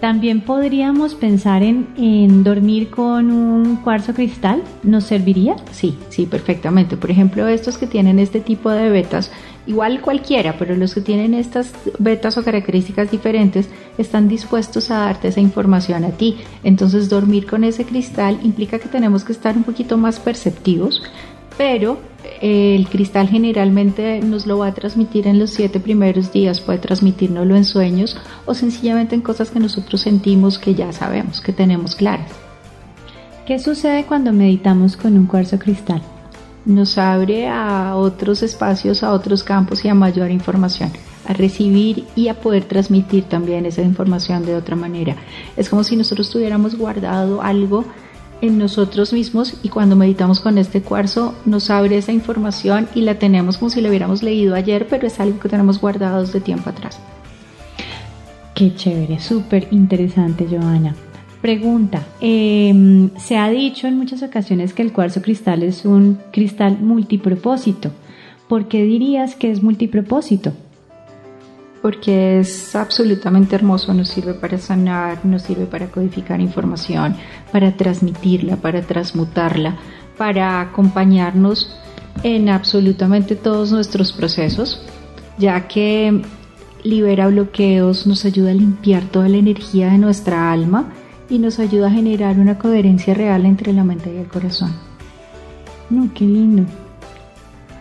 También 0.00 0.42
podríamos 0.42 1.16
pensar 1.16 1.64
en, 1.64 2.44
dormir 2.44 2.88
con 2.88 3.32
un 3.32 3.76
cuarzo 3.76 4.14
cristal. 4.14 4.62
¿Nos 4.84 5.04
serviría? 5.04 5.56
Sí, 5.72 5.98
sí, 6.08 6.26
perfectamente. 6.26 6.96
Por 6.96 7.10
ejemplo, 7.10 7.48
estos 7.48 7.78
que 7.78 7.88
tienen 7.88 8.20
este 8.20 8.38
tipo 8.38 8.70
de 8.70 8.90
vetas, 8.90 9.32
igual 9.66 10.00
cualquiera, 10.00 10.56
pero 10.56 10.76
los 10.76 10.94
que 10.94 11.00
tienen 11.00 11.34
estas 11.34 11.72
vetas 11.98 12.38
o 12.38 12.44
características 12.44 13.10
diferentes 13.10 13.68
están 13.98 14.28
dispuestos 14.28 14.92
a 14.92 14.98
darte 14.98 15.28
esa 15.28 15.40
información 15.40 16.04
a 16.04 16.10
ti. 16.10 16.36
Entonces, 16.62 17.08
dormir 17.08 17.46
con 17.46 17.64
ese 17.64 17.84
cristal 17.84 18.38
implica 18.44 18.78
que 18.78 18.88
tenemos 18.88 19.24
que 19.24 19.32
estar 19.32 19.56
un 19.56 19.64
poquito 19.64 19.96
más 19.96 20.20
perceptivos, 20.20 21.02
pero 21.58 21.98
el 22.40 22.88
cristal 22.88 23.28
generalmente 23.28 24.20
nos 24.20 24.46
lo 24.46 24.58
va 24.58 24.68
a 24.68 24.74
transmitir 24.74 25.26
en 25.26 25.40
los 25.40 25.50
siete 25.50 25.80
primeros 25.80 26.32
días, 26.32 26.60
puede 26.60 26.78
transmitírnoslo 26.78 27.56
en 27.56 27.64
sueños 27.64 28.16
o 28.46 28.54
sencillamente 28.54 29.16
en 29.16 29.20
cosas 29.20 29.50
que 29.50 29.58
nosotros 29.58 30.00
sentimos 30.00 30.58
que 30.58 30.74
ya 30.74 30.92
sabemos, 30.92 31.40
que 31.40 31.52
tenemos 31.52 31.96
claras. 31.96 32.30
¿Qué 33.44 33.58
sucede 33.58 34.04
cuando 34.04 34.32
meditamos 34.32 34.96
con 34.96 35.16
un 35.16 35.26
cuarzo 35.26 35.58
cristal? 35.58 36.00
Nos 36.64 36.96
abre 36.96 37.48
a 37.48 37.96
otros 37.96 38.42
espacios, 38.42 39.02
a 39.02 39.12
otros 39.12 39.42
campos 39.42 39.84
y 39.84 39.88
a 39.88 39.94
mayor 39.94 40.30
información, 40.30 40.92
a 41.26 41.32
recibir 41.32 42.04
y 42.14 42.28
a 42.28 42.34
poder 42.34 42.64
transmitir 42.64 43.24
también 43.24 43.66
esa 43.66 43.82
información 43.82 44.44
de 44.44 44.54
otra 44.54 44.76
manera. 44.76 45.16
Es 45.56 45.68
como 45.68 45.82
si 45.82 45.96
nosotros 45.96 46.30
tuviéramos 46.30 46.76
guardado 46.76 47.42
algo 47.42 47.84
en 48.40 48.58
nosotros 48.58 49.12
mismos 49.12 49.54
y 49.62 49.68
cuando 49.68 49.96
meditamos 49.96 50.40
con 50.40 50.58
este 50.58 50.82
cuarzo 50.82 51.34
nos 51.44 51.70
abre 51.70 51.98
esa 51.98 52.12
información 52.12 52.88
y 52.94 53.02
la 53.02 53.18
tenemos 53.18 53.58
como 53.58 53.70
si 53.70 53.80
la 53.80 53.88
hubiéramos 53.88 54.22
leído 54.22 54.54
ayer, 54.54 54.86
pero 54.88 55.06
es 55.06 55.20
algo 55.20 55.40
que 55.40 55.48
tenemos 55.48 55.80
guardado 55.80 56.24
de 56.24 56.40
tiempo 56.40 56.70
atrás. 56.70 57.00
Qué 58.54 58.74
chévere, 58.74 59.20
súper 59.20 59.68
interesante, 59.70 60.46
Joana. 60.48 60.94
Pregunta, 61.40 62.04
em, 62.20 63.10
se 63.16 63.36
ha 63.36 63.48
dicho 63.48 63.86
en 63.86 63.96
muchas 63.96 64.22
ocasiones 64.24 64.74
que 64.74 64.82
el 64.82 64.92
cuarzo 64.92 65.22
cristal 65.22 65.62
es 65.62 65.84
un 65.84 66.18
cristal 66.32 66.78
multipropósito. 66.80 67.92
¿Por 68.48 68.66
qué 68.66 68.82
dirías 68.82 69.36
que 69.36 69.50
es 69.50 69.62
multipropósito? 69.62 70.52
Porque 71.82 72.40
es 72.40 72.74
absolutamente 72.74 73.54
hermoso, 73.54 73.94
nos 73.94 74.08
sirve 74.08 74.34
para 74.34 74.58
sanar, 74.58 75.24
nos 75.24 75.42
sirve 75.42 75.66
para 75.66 75.86
codificar 75.88 76.40
información, 76.40 77.16
para 77.52 77.76
transmitirla, 77.76 78.56
para 78.56 78.82
transmutarla, 78.82 79.76
para 80.16 80.60
acompañarnos 80.60 81.76
en 82.22 82.48
absolutamente 82.48 83.36
todos 83.36 83.70
nuestros 83.70 84.12
procesos, 84.12 84.82
ya 85.38 85.68
que 85.68 86.22
libera 86.82 87.28
bloqueos, 87.28 88.06
nos 88.06 88.24
ayuda 88.24 88.50
a 88.50 88.54
limpiar 88.54 89.04
toda 89.04 89.28
la 89.28 89.36
energía 89.36 89.90
de 89.90 89.98
nuestra 89.98 90.52
alma 90.52 90.92
y 91.30 91.38
nos 91.38 91.58
ayuda 91.58 91.88
a 91.88 91.92
generar 91.92 92.38
una 92.38 92.58
coherencia 92.58 93.14
real 93.14 93.44
entre 93.44 93.72
la 93.72 93.84
mente 93.84 94.12
y 94.12 94.18
el 94.18 94.26
corazón. 94.26 94.72
No, 95.90 96.10
qué 96.14 96.24
lindo. 96.24 96.64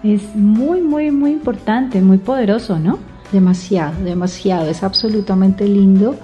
Es 0.03 0.35
muy, 0.35 0.81
muy, 0.81 1.11
muy 1.11 1.31
importante, 1.31 2.01
muy 2.01 2.17
poderoso, 2.17 2.79
¿no? 2.79 2.99
Demasiado, 3.31 4.03
demasiado. 4.03 4.69
Es 4.69 4.83
absolutamente 4.83 5.67
lindo 5.67 6.15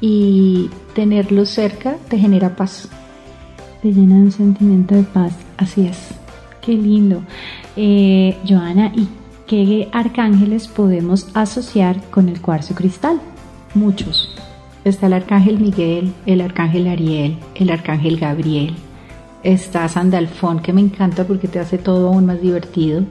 y 0.00 0.70
tenerlo 0.94 1.46
cerca 1.46 1.96
te 2.08 2.18
genera 2.18 2.56
paz. 2.56 2.88
Te 3.82 3.92
llena 3.92 4.16
un 4.16 4.32
sentimiento 4.32 4.94
de 4.94 5.02
paz. 5.04 5.32
Así 5.56 5.86
es. 5.86 6.08
Qué 6.60 6.72
lindo. 6.72 7.22
Eh, 7.76 8.36
Joana, 8.48 8.92
¿y 8.94 9.08
qué 9.46 9.88
arcángeles 9.92 10.68
podemos 10.68 11.28
asociar 11.34 12.00
con 12.10 12.28
el 12.28 12.40
cuarzo 12.40 12.74
cristal? 12.74 13.20
Muchos. 13.74 14.34
Está 14.84 15.06
el 15.06 15.12
arcángel 15.12 15.60
Miguel, 15.60 16.12
el 16.26 16.40
arcángel 16.40 16.88
Ariel, 16.88 17.38
el 17.54 17.70
arcángel 17.70 18.18
Gabriel. 18.18 18.74
Está 19.42 19.88
Sandalfón, 19.88 20.60
que 20.60 20.72
me 20.72 20.80
encanta 20.80 21.24
porque 21.24 21.48
te 21.48 21.58
hace 21.58 21.78
todo 21.78 22.08
aún 22.08 22.26
más 22.26 22.40
divertido. 22.40 23.04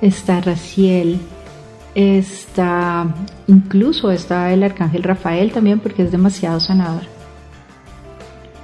Está 0.00 0.40
Raciel, 0.40 1.18
Está, 1.94 3.14
incluso 3.46 4.10
está 4.10 4.52
el 4.52 4.62
arcángel 4.62 5.02
Rafael 5.02 5.52
también 5.52 5.78
porque 5.78 6.02
es 6.02 6.12
demasiado 6.12 6.58
sanador. 6.58 7.02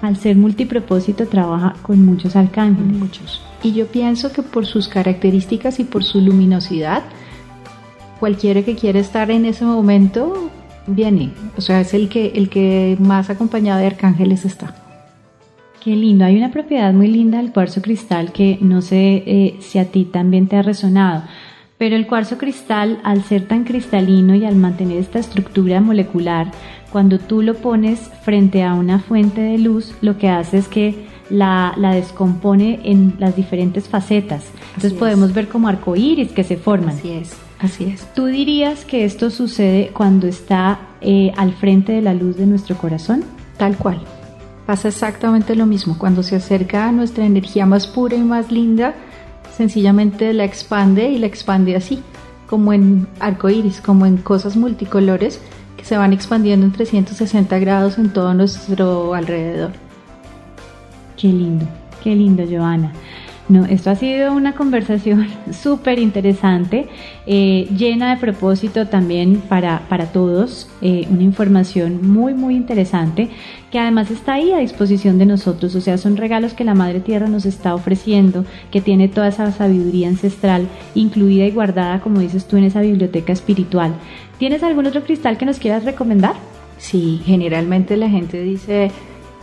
Al 0.00 0.16
ser 0.16 0.36
multipropósito 0.36 1.26
trabaja 1.26 1.74
con 1.82 2.04
muchos 2.04 2.36
arcángeles. 2.36 2.96
Muchos. 2.96 3.42
Y 3.62 3.72
yo 3.72 3.86
pienso 3.86 4.32
que 4.32 4.42
por 4.42 4.64
sus 4.64 4.88
características 4.88 5.80
y 5.80 5.84
por 5.84 6.04
su 6.04 6.20
luminosidad, 6.20 7.02
cualquiera 8.20 8.62
que 8.62 8.76
quiera 8.76 9.00
estar 9.00 9.30
en 9.30 9.44
ese 9.44 9.64
momento 9.64 10.50
viene. 10.86 11.32
O 11.56 11.60
sea, 11.60 11.80
es 11.80 11.94
el 11.94 12.08
que, 12.08 12.28
el 12.34 12.48
que 12.48 12.96
más 13.00 13.28
acompañado 13.28 13.80
de 13.80 13.86
arcángeles 13.86 14.44
está. 14.44 14.74
Qué 15.82 15.94
lindo. 15.94 16.24
Hay 16.24 16.36
una 16.36 16.50
propiedad 16.50 16.92
muy 16.92 17.08
linda 17.08 17.38
del 17.38 17.52
cuarzo 17.52 17.82
cristal 17.82 18.32
que 18.32 18.58
no 18.60 18.82
sé 18.82 19.22
eh, 19.26 19.56
si 19.60 19.78
a 19.78 19.86
ti 19.86 20.04
también 20.04 20.48
te 20.48 20.56
ha 20.56 20.62
resonado 20.62 21.24
pero 21.78 21.94
el 21.94 22.06
cuarzo 22.06 22.36
cristal, 22.36 23.00
al 23.04 23.22
ser 23.22 23.46
tan 23.46 23.64
cristalino 23.64 24.34
y 24.34 24.44
al 24.44 24.56
mantener 24.56 24.98
esta 24.98 25.20
estructura 25.20 25.80
molecular, 25.80 26.50
cuando 26.90 27.18
tú 27.18 27.42
lo 27.42 27.54
pones 27.54 28.10
frente 28.22 28.64
a 28.64 28.74
una 28.74 28.98
fuente 28.98 29.40
de 29.40 29.58
luz, 29.58 29.94
lo 30.00 30.18
que 30.18 30.28
hace 30.28 30.58
es 30.58 30.68
que 30.68 31.06
la, 31.30 31.74
descompone 31.94 32.80
en 32.84 33.14
las 33.18 33.36
diferentes 33.36 33.88
facetas. 33.88 34.44
Entonces 34.74 34.94
podemos 34.94 35.32
ver 35.32 35.48
como 35.48 35.68
arcoíris 35.68 36.32
que 36.32 36.44
se 36.44 36.56
forman. 36.56 36.96
Así 36.96 37.10
es. 37.10 37.36
Así 37.60 37.84
es. 37.84 38.06
¿Tú 38.14 38.26
dirías 38.26 38.84
que 38.84 39.04
esto 39.04 39.30
sucede 39.30 39.90
cuando 39.92 40.26
está 40.26 40.80
eh, 41.00 41.32
al 41.36 41.52
frente 41.52 41.92
de 41.92 42.02
la 42.02 42.14
luz 42.14 42.36
de 42.36 42.46
nuestro 42.46 42.76
corazón? 42.76 43.24
Tal 43.56 43.76
cual. 43.76 44.00
Pasa 44.64 44.88
exactamente 44.88 45.56
lo 45.56 45.66
mismo. 45.66 45.98
Cuando 45.98 46.22
se 46.22 46.36
acerca 46.36 46.88
a 46.88 46.92
nuestra 46.92 47.24
energía 47.24 47.66
más 47.66 47.86
pura 47.86 48.16
y 48.16 48.22
más 48.22 48.52
linda, 48.52 48.94
sencillamente 49.58 50.32
la 50.32 50.44
expande 50.44 51.10
y 51.10 51.18
la 51.18 51.26
expande 51.26 51.74
así, 51.74 52.00
como 52.48 52.72
en 52.72 53.08
arco 53.18 53.50
iris, 53.50 53.80
como 53.80 54.06
en 54.06 54.16
cosas 54.16 54.56
multicolores 54.56 55.40
que 55.76 55.84
se 55.84 55.96
van 55.96 56.12
expandiendo 56.12 56.64
en 56.64 56.72
360 56.72 57.58
grados 57.58 57.98
en 57.98 58.12
todo 58.12 58.34
nuestro 58.34 59.14
alrededor. 59.14 59.72
Qué 61.16 61.26
lindo, 61.26 61.66
qué 62.04 62.14
lindo, 62.14 62.44
Joana. 62.48 62.92
No, 63.48 63.64
esto 63.64 63.88
ha 63.88 63.94
sido 63.94 64.34
una 64.34 64.54
conversación 64.54 65.26
súper 65.52 65.98
interesante, 65.98 66.86
eh, 67.26 67.66
llena 67.74 68.14
de 68.14 68.20
propósito 68.20 68.88
también 68.88 69.40
para, 69.48 69.88
para 69.88 70.12
todos, 70.12 70.68
eh, 70.82 71.06
una 71.10 71.22
información 71.22 72.06
muy, 72.06 72.34
muy 72.34 72.56
interesante 72.56 73.30
que 73.70 73.78
además 73.78 74.10
está 74.10 74.34
ahí 74.34 74.52
a 74.52 74.58
disposición 74.58 75.18
de 75.18 75.26
nosotros, 75.26 75.74
o 75.74 75.80
sea, 75.80 75.96
son 75.96 76.16
regalos 76.16 76.52
que 76.52 76.64
la 76.64 76.74
Madre 76.74 77.00
Tierra 77.00 77.28
nos 77.28 77.46
está 77.46 77.74
ofreciendo, 77.74 78.44
que 78.70 78.80
tiene 78.82 79.08
toda 79.08 79.28
esa 79.28 79.50
sabiduría 79.50 80.08
ancestral 80.08 80.68
incluida 80.94 81.46
y 81.46 81.50
guardada, 81.50 82.00
como 82.00 82.20
dices 82.20 82.46
tú, 82.46 82.56
en 82.56 82.64
esa 82.64 82.82
biblioteca 82.82 83.32
espiritual. 83.32 83.94
¿Tienes 84.38 84.62
algún 84.62 84.86
otro 84.86 85.02
cristal 85.04 85.38
que 85.38 85.46
nos 85.46 85.58
quieras 85.58 85.84
recomendar? 85.84 86.34
Sí, 86.78 87.20
generalmente 87.24 87.96
la 87.96 88.08
gente 88.08 88.42
dice 88.42 88.90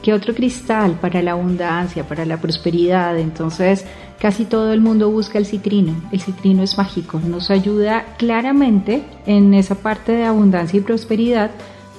¿Qué 0.05 0.13
otro 0.13 0.35
cristal 0.35 0.99
para 1.01 1.23
la 1.23 1.31
abundancia, 1.31 2.07
para 2.07 2.27
la 2.27 2.37
prosperidad? 2.37 3.17
Entonces, 3.17 3.87
casi 4.19 4.45
todo 4.45 4.71
el 4.71 4.79
mundo 4.79 5.09
busca 5.09 5.39
el 5.39 5.47
citrino. 5.47 5.95
El 6.11 6.21
citrino 6.21 6.61
es 6.61 6.77
mágico, 6.77 7.19
nos 7.19 7.49
ayuda 7.49 8.05
claramente 8.19 9.01
en 9.25 9.55
esa 9.55 9.73
parte 9.73 10.11
de 10.11 10.25
abundancia 10.25 10.77
y 10.77 10.83
prosperidad 10.83 11.49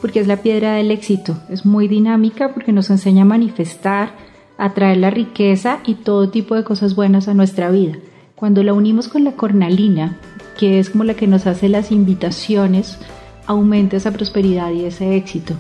porque 0.01 0.21
es 0.21 0.29
la 0.29 0.37
piedra 0.37 0.75
del 0.75 0.93
éxito. 0.93 1.37
Es 1.49 1.67
muy 1.67 1.89
dinámica 1.89 2.55
porque 2.55 2.71
nos 2.73 2.91
enseña 2.91 3.23
a 3.23 3.25
manifestar, 3.25 4.13
a 4.57 4.73
traer 4.73 4.99
la 4.99 5.11
riqueza 5.11 5.81
y 5.85 5.95
todo 5.95 6.29
tipo 6.29 6.55
de 6.55 6.63
cosas 6.63 6.95
buenas 6.95 7.27
a 7.27 7.35
nuestra 7.35 7.73
vida. 7.73 7.97
Cuando 8.37 8.63
la 8.63 8.73
unimos 8.73 9.09
con 9.09 9.25
la 9.25 9.33
cornalina, 9.33 10.17
que 10.57 10.79
es 10.79 10.91
como 10.91 11.03
la 11.03 11.15
que 11.15 11.27
nos 11.27 11.49
hace 11.49 11.69
las 11.69 11.91
invitaciones, 11.91 12.99
aumenta 13.47 13.97
esa 13.97 14.13
prosperidad 14.13 14.71
y 14.71 14.85
ese 14.85 15.17
éxito. 15.17 15.55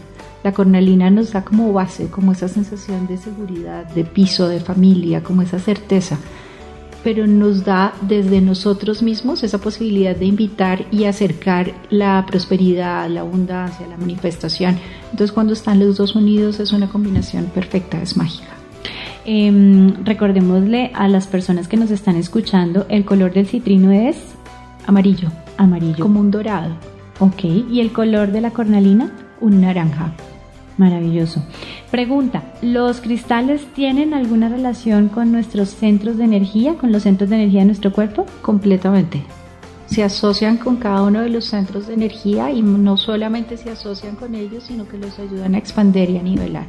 La 0.46 0.52
cornalina 0.52 1.10
nos 1.10 1.32
da 1.32 1.42
como 1.42 1.72
base, 1.72 2.06
como 2.06 2.30
esa 2.30 2.46
sensación 2.46 3.08
de 3.08 3.16
seguridad, 3.16 3.84
de 3.84 4.04
piso, 4.04 4.46
de 4.46 4.60
familia, 4.60 5.20
como 5.24 5.42
esa 5.42 5.58
certeza, 5.58 6.18
pero 7.02 7.26
nos 7.26 7.64
da 7.64 7.92
desde 8.02 8.40
nosotros 8.40 9.02
mismos 9.02 9.42
esa 9.42 9.58
posibilidad 9.58 10.14
de 10.14 10.26
invitar 10.26 10.86
y 10.92 11.06
acercar 11.06 11.74
la 11.90 12.24
prosperidad, 12.28 13.10
la 13.10 13.22
abundancia, 13.22 13.88
la 13.88 13.96
manifestación. 13.96 14.78
Entonces 15.10 15.32
cuando 15.32 15.52
están 15.52 15.80
los 15.80 15.96
dos 15.96 16.14
unidos 16.14 16.60
es 16.60 16.72
una 16.72 16.88
combinación 16.88 17.46
perfecta, 17.46 18.00
es 18.00 18.16
mágica. 18.16 18.52
Em, 19.24 20.04
recordémosle 20.04 20.92
a 20.94 21.08
las 21.08 21.26
personas 21.26 21.66
que 21.66 21.76
nos 21.76 21.90
están 21.90 22.14
escuchando, 22.14 22.86
el 22.88 23.04
color 23.04 23.32
del 23.32 23.48
citrino 23.48 23.90
es 23.90 24.16
amarillo, 24.86 25.28
amarillo. 25.56 26.04
Como 26.04 26.20
un 26.20 26.30
dorado. 26.30 26.76
Ok, 27.18 27.42
¿y 27.42 27.80
el 27.80 27.92
color 27.92 28.30
de 28.30 28.42
la 28.42 28.52
cornalina? 28.52 29.10
Un 29.40 29.60
naranja. 29.62 30.14
Maravilloso. 30.78 31.42
Pregunta, 31.90 32.42
¿los 32.60 33.00
cristales 33.00 33.66
tienen 33.74 34.12
alguna 34.12 34.50
relación 34.50 35.08
con 35.08 35.32
nuestros 35.32 35.70
centros 35.70 36.18
de 36.18 36.24
energía, 36.24 36.74
con 36.74 36.92
los 36.92 37.04
centros 37.04 37.30
de 37.30 37.36
energía 37.36 37.60
de 37.60 37.66
nuestro 37.66 37.92
cuerpo? 37.92 38.26
Completamente. 38.42 39.22
Se 39.86 40.02
asocian 40.02 40.58
con 40.58 40.76
cada 40.76 41.02
uno 41.02 41.22
de 41.22 41.30
los 41.30 41.46
centros 41.46 41.86
de 41.86 41.94
energía 41.94 42.50
y 42.50 42.60
no 42.60 42.98
solamente 42.98 43.56
se 43.56 43.70
asocian 43.70 44.16
con 44.16 44.34
ellos, 44.34 44.64
sino 44.64 44.86
que 44.86 44.98
los 44.98 45.18
ayudan 45.18 45.54
a 45.54 45.58
expandir 45.58 46.10
y 46.10 46.18
a 46.18 46.22
nivelar. 46.22 46.66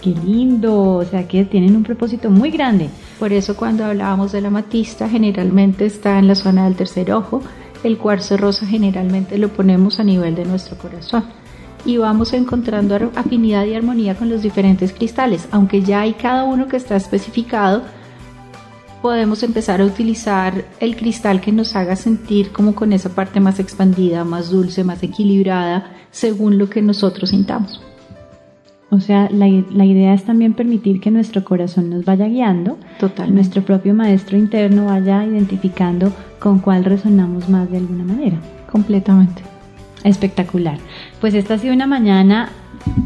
Qué 0.00 0.10
lindo, 0.10 0.94
o 0.94 1.04
sea 1.04 1.26
que 1.26 1.44
tienen 1.44 1.74
un 1.74 1.82
propósito 1.82 2.30
muy 2.30 2.50
grande. 2.50 2.88
Por 3.18 3.32
eso 3.32 3.56
cuando 3.56 3.84
hablábamos 3.84 4.30
de 4.30 4.42
la 4.42 4.50
matista 4.50 5.08
generalmente 5.08 5.86
está 5.86 6.18
en 6.18 6.28
la 6.28 6.36
zona 6.36 6.64
del 6.64 6.76
tercer 6.76 7.12
ojo, 7.12 7.42
el 7.82 7.98
cuarzo 7.98 8.36
rosa 8.36 8.64
generalmente 8.64 9.38
lo 9.38 9.48
ponemos 9.48 9.98
a 9.98 10.04
nivel 10.04 10.34
de 10.36 10.44
nuestro 10.44 10.76
corazón 10.78 11.39
y 11.84 11.96
vamos 11.96 12.32
encontrando 12.32 13.10
afinidad 13.14 13.64
y 13.64 13.74
armonía 13.74 14.14
con 14.14 14.28
los 14.28 14.42
diferentes 14.42 14.92
cristales. 14.92 15.48
Aunque 15.50 15.82
ya 15.82 16.00
hay 16.02 16.14
cada 16.14 16.44
uno 16.44 16.68
que 16.68 16.76
está 16.76 16.96
especificado, 16.96 17.82
podemos 19.02 19.42
empezar 19.42 19.80
a 19.80 19.84
utilizar 19.84 20.64
el 20.78 20.96
cristal 20.96 21.40
que 21.40 21.52
nos 21.52 21.74
haga 21.76 21.96
sentir 21.96 22.52
como 22.52 22.74
con 22.74 22.92
esa 22.92 23.10
parte 23.10 23.40
más 23.40 23.58
expandida, 23.58 24.24
más 24.24 24.50
dulce, 24.50 24.84
más 24.84 25.02
equilibrada, 25.02 25.92
según 26.10 26.58
lo 26.58 26.68
que 26.68 26.82
nosotros 26.82 27.30
sintamos. 27.30 27.80
O 28.90 28.98
sea, 28.98 29.28
la, 29.30 29.46
la, 29.70 29.84
idea 29.84 30.14
es 30.14 30.24
también 30.24 30.52
permitir 30.52 31.00
que 31.00 31.12
nuestro 31.12 31.44
corazón 31.44 31.90
nos 31.90 32.04
vaya 32.04 32.26
guiando, 32.26 32.76
Total. 32.98 33.32
nuestro 33.32 33.62
propio 33.62 33.94
maestro 33.94 34.36
interno 34.36 34.86
vaya 34.86 35.24
identificando 35.24 36.12
con 36.40 36.58
cuál 36.58 36.84
resonamos 36.84 37.48
más 37.48 37.70
de 37.70 37.76
alguna 37.76 38.02
manera. 38.02 38.38
Completamente. 38.70 39.42
Espectacular. 40.02 40.78
Pues 41.20 41.34
esta 41.34 41.54
ha 41.54 41.58
sido 41.58 41.74
una 41.74 41.86
mañana 41.86 42.50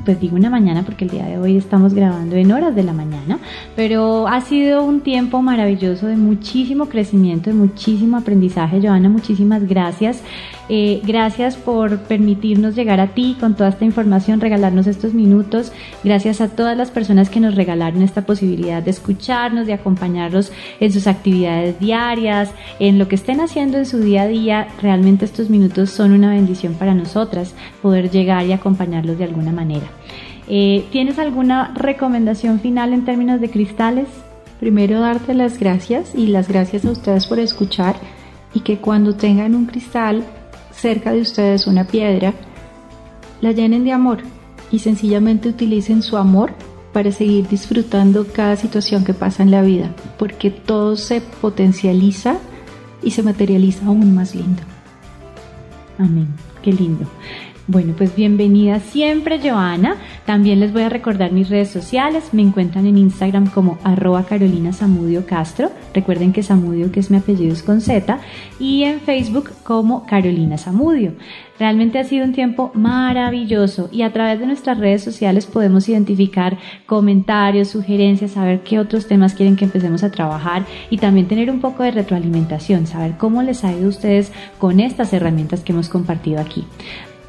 pues 0.04 0.20
digo 0.20 0.36
una 0.36 0.50
mañana 0.50 0.82
porque 0.84 1.04
el 1.04 1.10
día 1.10 1.26
de 1.26 1.38
hoy 1.38 1.56
estamos 1.56 1.94
grabando 1.94 2.36
en 2.36 2.52
horas 2.52 2.74
de 2.74 2.82
la 2.82 2.92
mañana, 2.92 3.38
pero 3.74 4.28
ha 4.28 4.40
sido 4.40 4.84
un 4.84 5.00
tiempo 5.00 5.42
maravilloso 5.42 6.06
de 6.06 6.16
muchísimo 6.16 6.88
crecimiento, 6.88 7.50
de 7.50 7.56
muchísimo 7.56 8.16
aprendizaje. 8.16 8.80
Joana, 8.80 9.08
muchísimas 9.08 9.66
gracias. 9.66 10.22
Eh, 10.68 11.02
gracias 11.04 11.56
por 11.56 11.98
permitirnos 11.98 12.74
llegar 12.74 12.98
a 12.98 13.08
ti 13.08 13.36
con 13.38 13.54
toda 13.54 13.68
esta 13.68 13.84
información, 13.84 14.40
regalarnos 14.40 14.86
estos 14.86 15.12
minutos. 15.12 15.72
Gracias 16.02 16.40
a 16.40 16.48
todas 16.48 16.76
las 16.76 16.90
personas 16.90 17.28
que 17.28 17.40
nos 17.40 17.54
regalaron 17.54 18.02
esta 18.02 18.22
posibilidad 18.22 18.82
de 18.82 18.90
escucharnos, 18.90 19.66
de 19.66 19.74
acompañarnos 19.74 20.52
en 20.80 20.92
sus 20.92 21.06
actividades 21.06 21.78
diarias, 21.78 22.50
en 22.78 22.98
lo 22.98 23.08
que 23.08 23.16
estén 23.16 23.40
haciendo 23.40 23.76
en 23.76 23.86
su 23.86 23.98
día 23.98 24.22
a 24.22 24.26
día. 24.26 24.68
Realmente 24.80 25.26
estos 25.26 25.50
minutos 25.50 25.90
son 25.90 26.12
una 26.12 26.30
bendición 26.30 26.74
para 26.74 26.94
nosotras, 26.94 27.54
poder 27.82 28.10
llegar 28.10 28.46
y 28.46 28.52
acompañarlos 28.52 29.18
de 29.18 29.24
alguna 29.24 29.52
manera. 29.52 29.86
Eh, 30.48 30.84
¿Tienes 30.90 31.18
alguna 31.18 31.72
recomendación 31.74 32.60
final 32.60 32.92
en 32.92 33.04
términos 33.04 33.40
de 33.40 33.50
cristales? 33.50 34.08
Primero 34.60 35.00
darte 35.00 35.34
las 35.34 35.58
gracias 35.58 36.14
y 36.14 36.28
las 36.28 36.48
gracias 36.48 36.86
a 36.86 36.90
ustedes 36.90 37.26
por 37.26 37.38
escuchar 37.38 37.96
y 38.54 38.60
que 38.60 38.78
cuando 38.78 39.14
tengan 39.14 39.54
un 39.54 39.66
cristal 39.66 40.24
cerca 40.76 41.12
de 41.12 41.20
ustedes, 41.20 41.66
una 41.66 41.84
piedra, 41.84 42.34
la 43.40 43.52
llenen 43.52 43.84
de 43.84 43.92
amor 43.92 44.18
y 44.70 44.78
sencillamente 44.78 45.48
utilicen 45.48 46.02
su 46.02 46.16
amor 46.16 46.52
para 46.92 47.10
seguir 47.10 47.48
disfrutando 47.48 48.26
cada 48.32 48.56
situación 48.56 49.04
que 49.04 49.14
pasa 49.14 49.42
en 49.42 49.50
la 49.50 49.62
vida, 49.62 49.94
porque 50.18 50.50
todo 50.50 50.96
se 50.96 51.20
potencializa 51.20 52.38
y 53.02 53.10
se 53.10 53.22
materializa 53.22 53.86
aún 53.86 54.14
más 54.14 54.34
lindo. 54.34 54.62
Amén, 55.98 56.28
qué 56.62 56.72
lindo. 56.72 57.06
Bueno, 57.66 57.94
pues 57.96 58.14
bienvenida 58.14 58.78
siempre, 58.78 59.40
Joana. 59.40 59.96
También 60.26 60.60
les 60.60 60.74
voy 60.74 60.82
a 60.82 60.90
recordar 60.90 61.32
mis 61.32 61.48
redes 61.48 61.70
sociales. 61.70 62.34
Me 62.34 62.42
encuentran 62.42 62.84
en 62.86 62.98
Instagram 62.98 63.46
como 63.46 63.78
arroba 63.82 64.24
Carolina 64.24 64.74
Samudio 64.74 65.24
Castro. 65.24 65.70
Recuerden 65.94 66.34
que 66.34 66.42
Samudio, 66.42 66.92
que 66.92 67.00
es 67.00 67.10
mi 67.10 67.16
apellido, 67.16 67.54
es 67.54 67.62
con 67.62 67.80
Z. 67.80 68.18
Y 68.60 68.82
en 68.82 69.00
Facebook 69.00 69.48
como 69.62 70.04
Carolina 70.04 70.58
Samudio. 70.58 71.12
Realmente 71.58 71.98
ha 71.98 72.04
sido 72.04 72.26
un 72.26 72.34
tiempo 72.34 72.70
maravilloso 72.74 73.88
y 73.90 74.02
a 74.02 74.12
través 74.12 74.40
de 74.40 74.46
nuestras 74.46 74.76
redes 74.76 75.02
sociales 75.02 75.46
podemos 75.46 75.88
identificar 75.88 76.58
comentarios, 76.84 77.68
sugerencias, 77.68 78.32
saber 78.32 78.60
qué 78.60 78.78
otros 78.78 79.06
temas 79.06 79.32
quieren 79.32 79.56
que 79.56 79.64
empecemos 79.64 80.02
a 80.02 80.10
trabajar 80.10 80.66
y 80.90 80.98
también 80.98 81.28
tener 81.28 81.50
un 81.50 81.60
poco 81.60 81.82
de 81.82 81.92
retroalimentación, 81.92 82.86
saber 82.86 83.16
cómo 83.16 83.40
les 83.40 83.64
ha 83.64 83.72
ido 83.72 83.86
a 83.86 83.88
ustedes 83.88 84.32
con 84.58 84.80
estas 84.80 85.14
herramientas 85.14 85.60
que 85.60 85.72
hemos 85.72 85.88
compartido 85.88 86.40
aquí. 86.42 86.66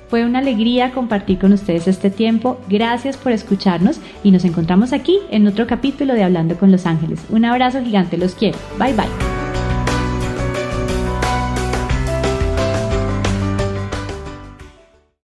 Fue 0.08 0.26
una 0.26 0.40
alegría 0.40 0.92
compartir 0.92 1.40
con 1.40 1.54
ustedes 1.54 1.88
este 1.88 2.10
tiempo. 2.10 2.60
Gracias 2.70 3.18
por 3.18 3.32
escucharnos 3.32 4.00
y 4.24 4.32
nos 4.32 4.46
encontramos 4.46 4.94
aquí 4.94 5.20
en 5.32 5.48
otro 5.48 5.68
capítulo 5.68 6.14
de 6.14 6.24
Hablando 6.24 6.58
con 6.58 6.72
los 6.72 6.86
Ángeles. 6.86 7.22
Un 7.30 7.46
abrazo 7.46 7.82
gigante, 7.84 8.18
los 8.18 8.36
quiero. 8.36 8.58
Bye 8.78 8.94
bye. 8.94 9.45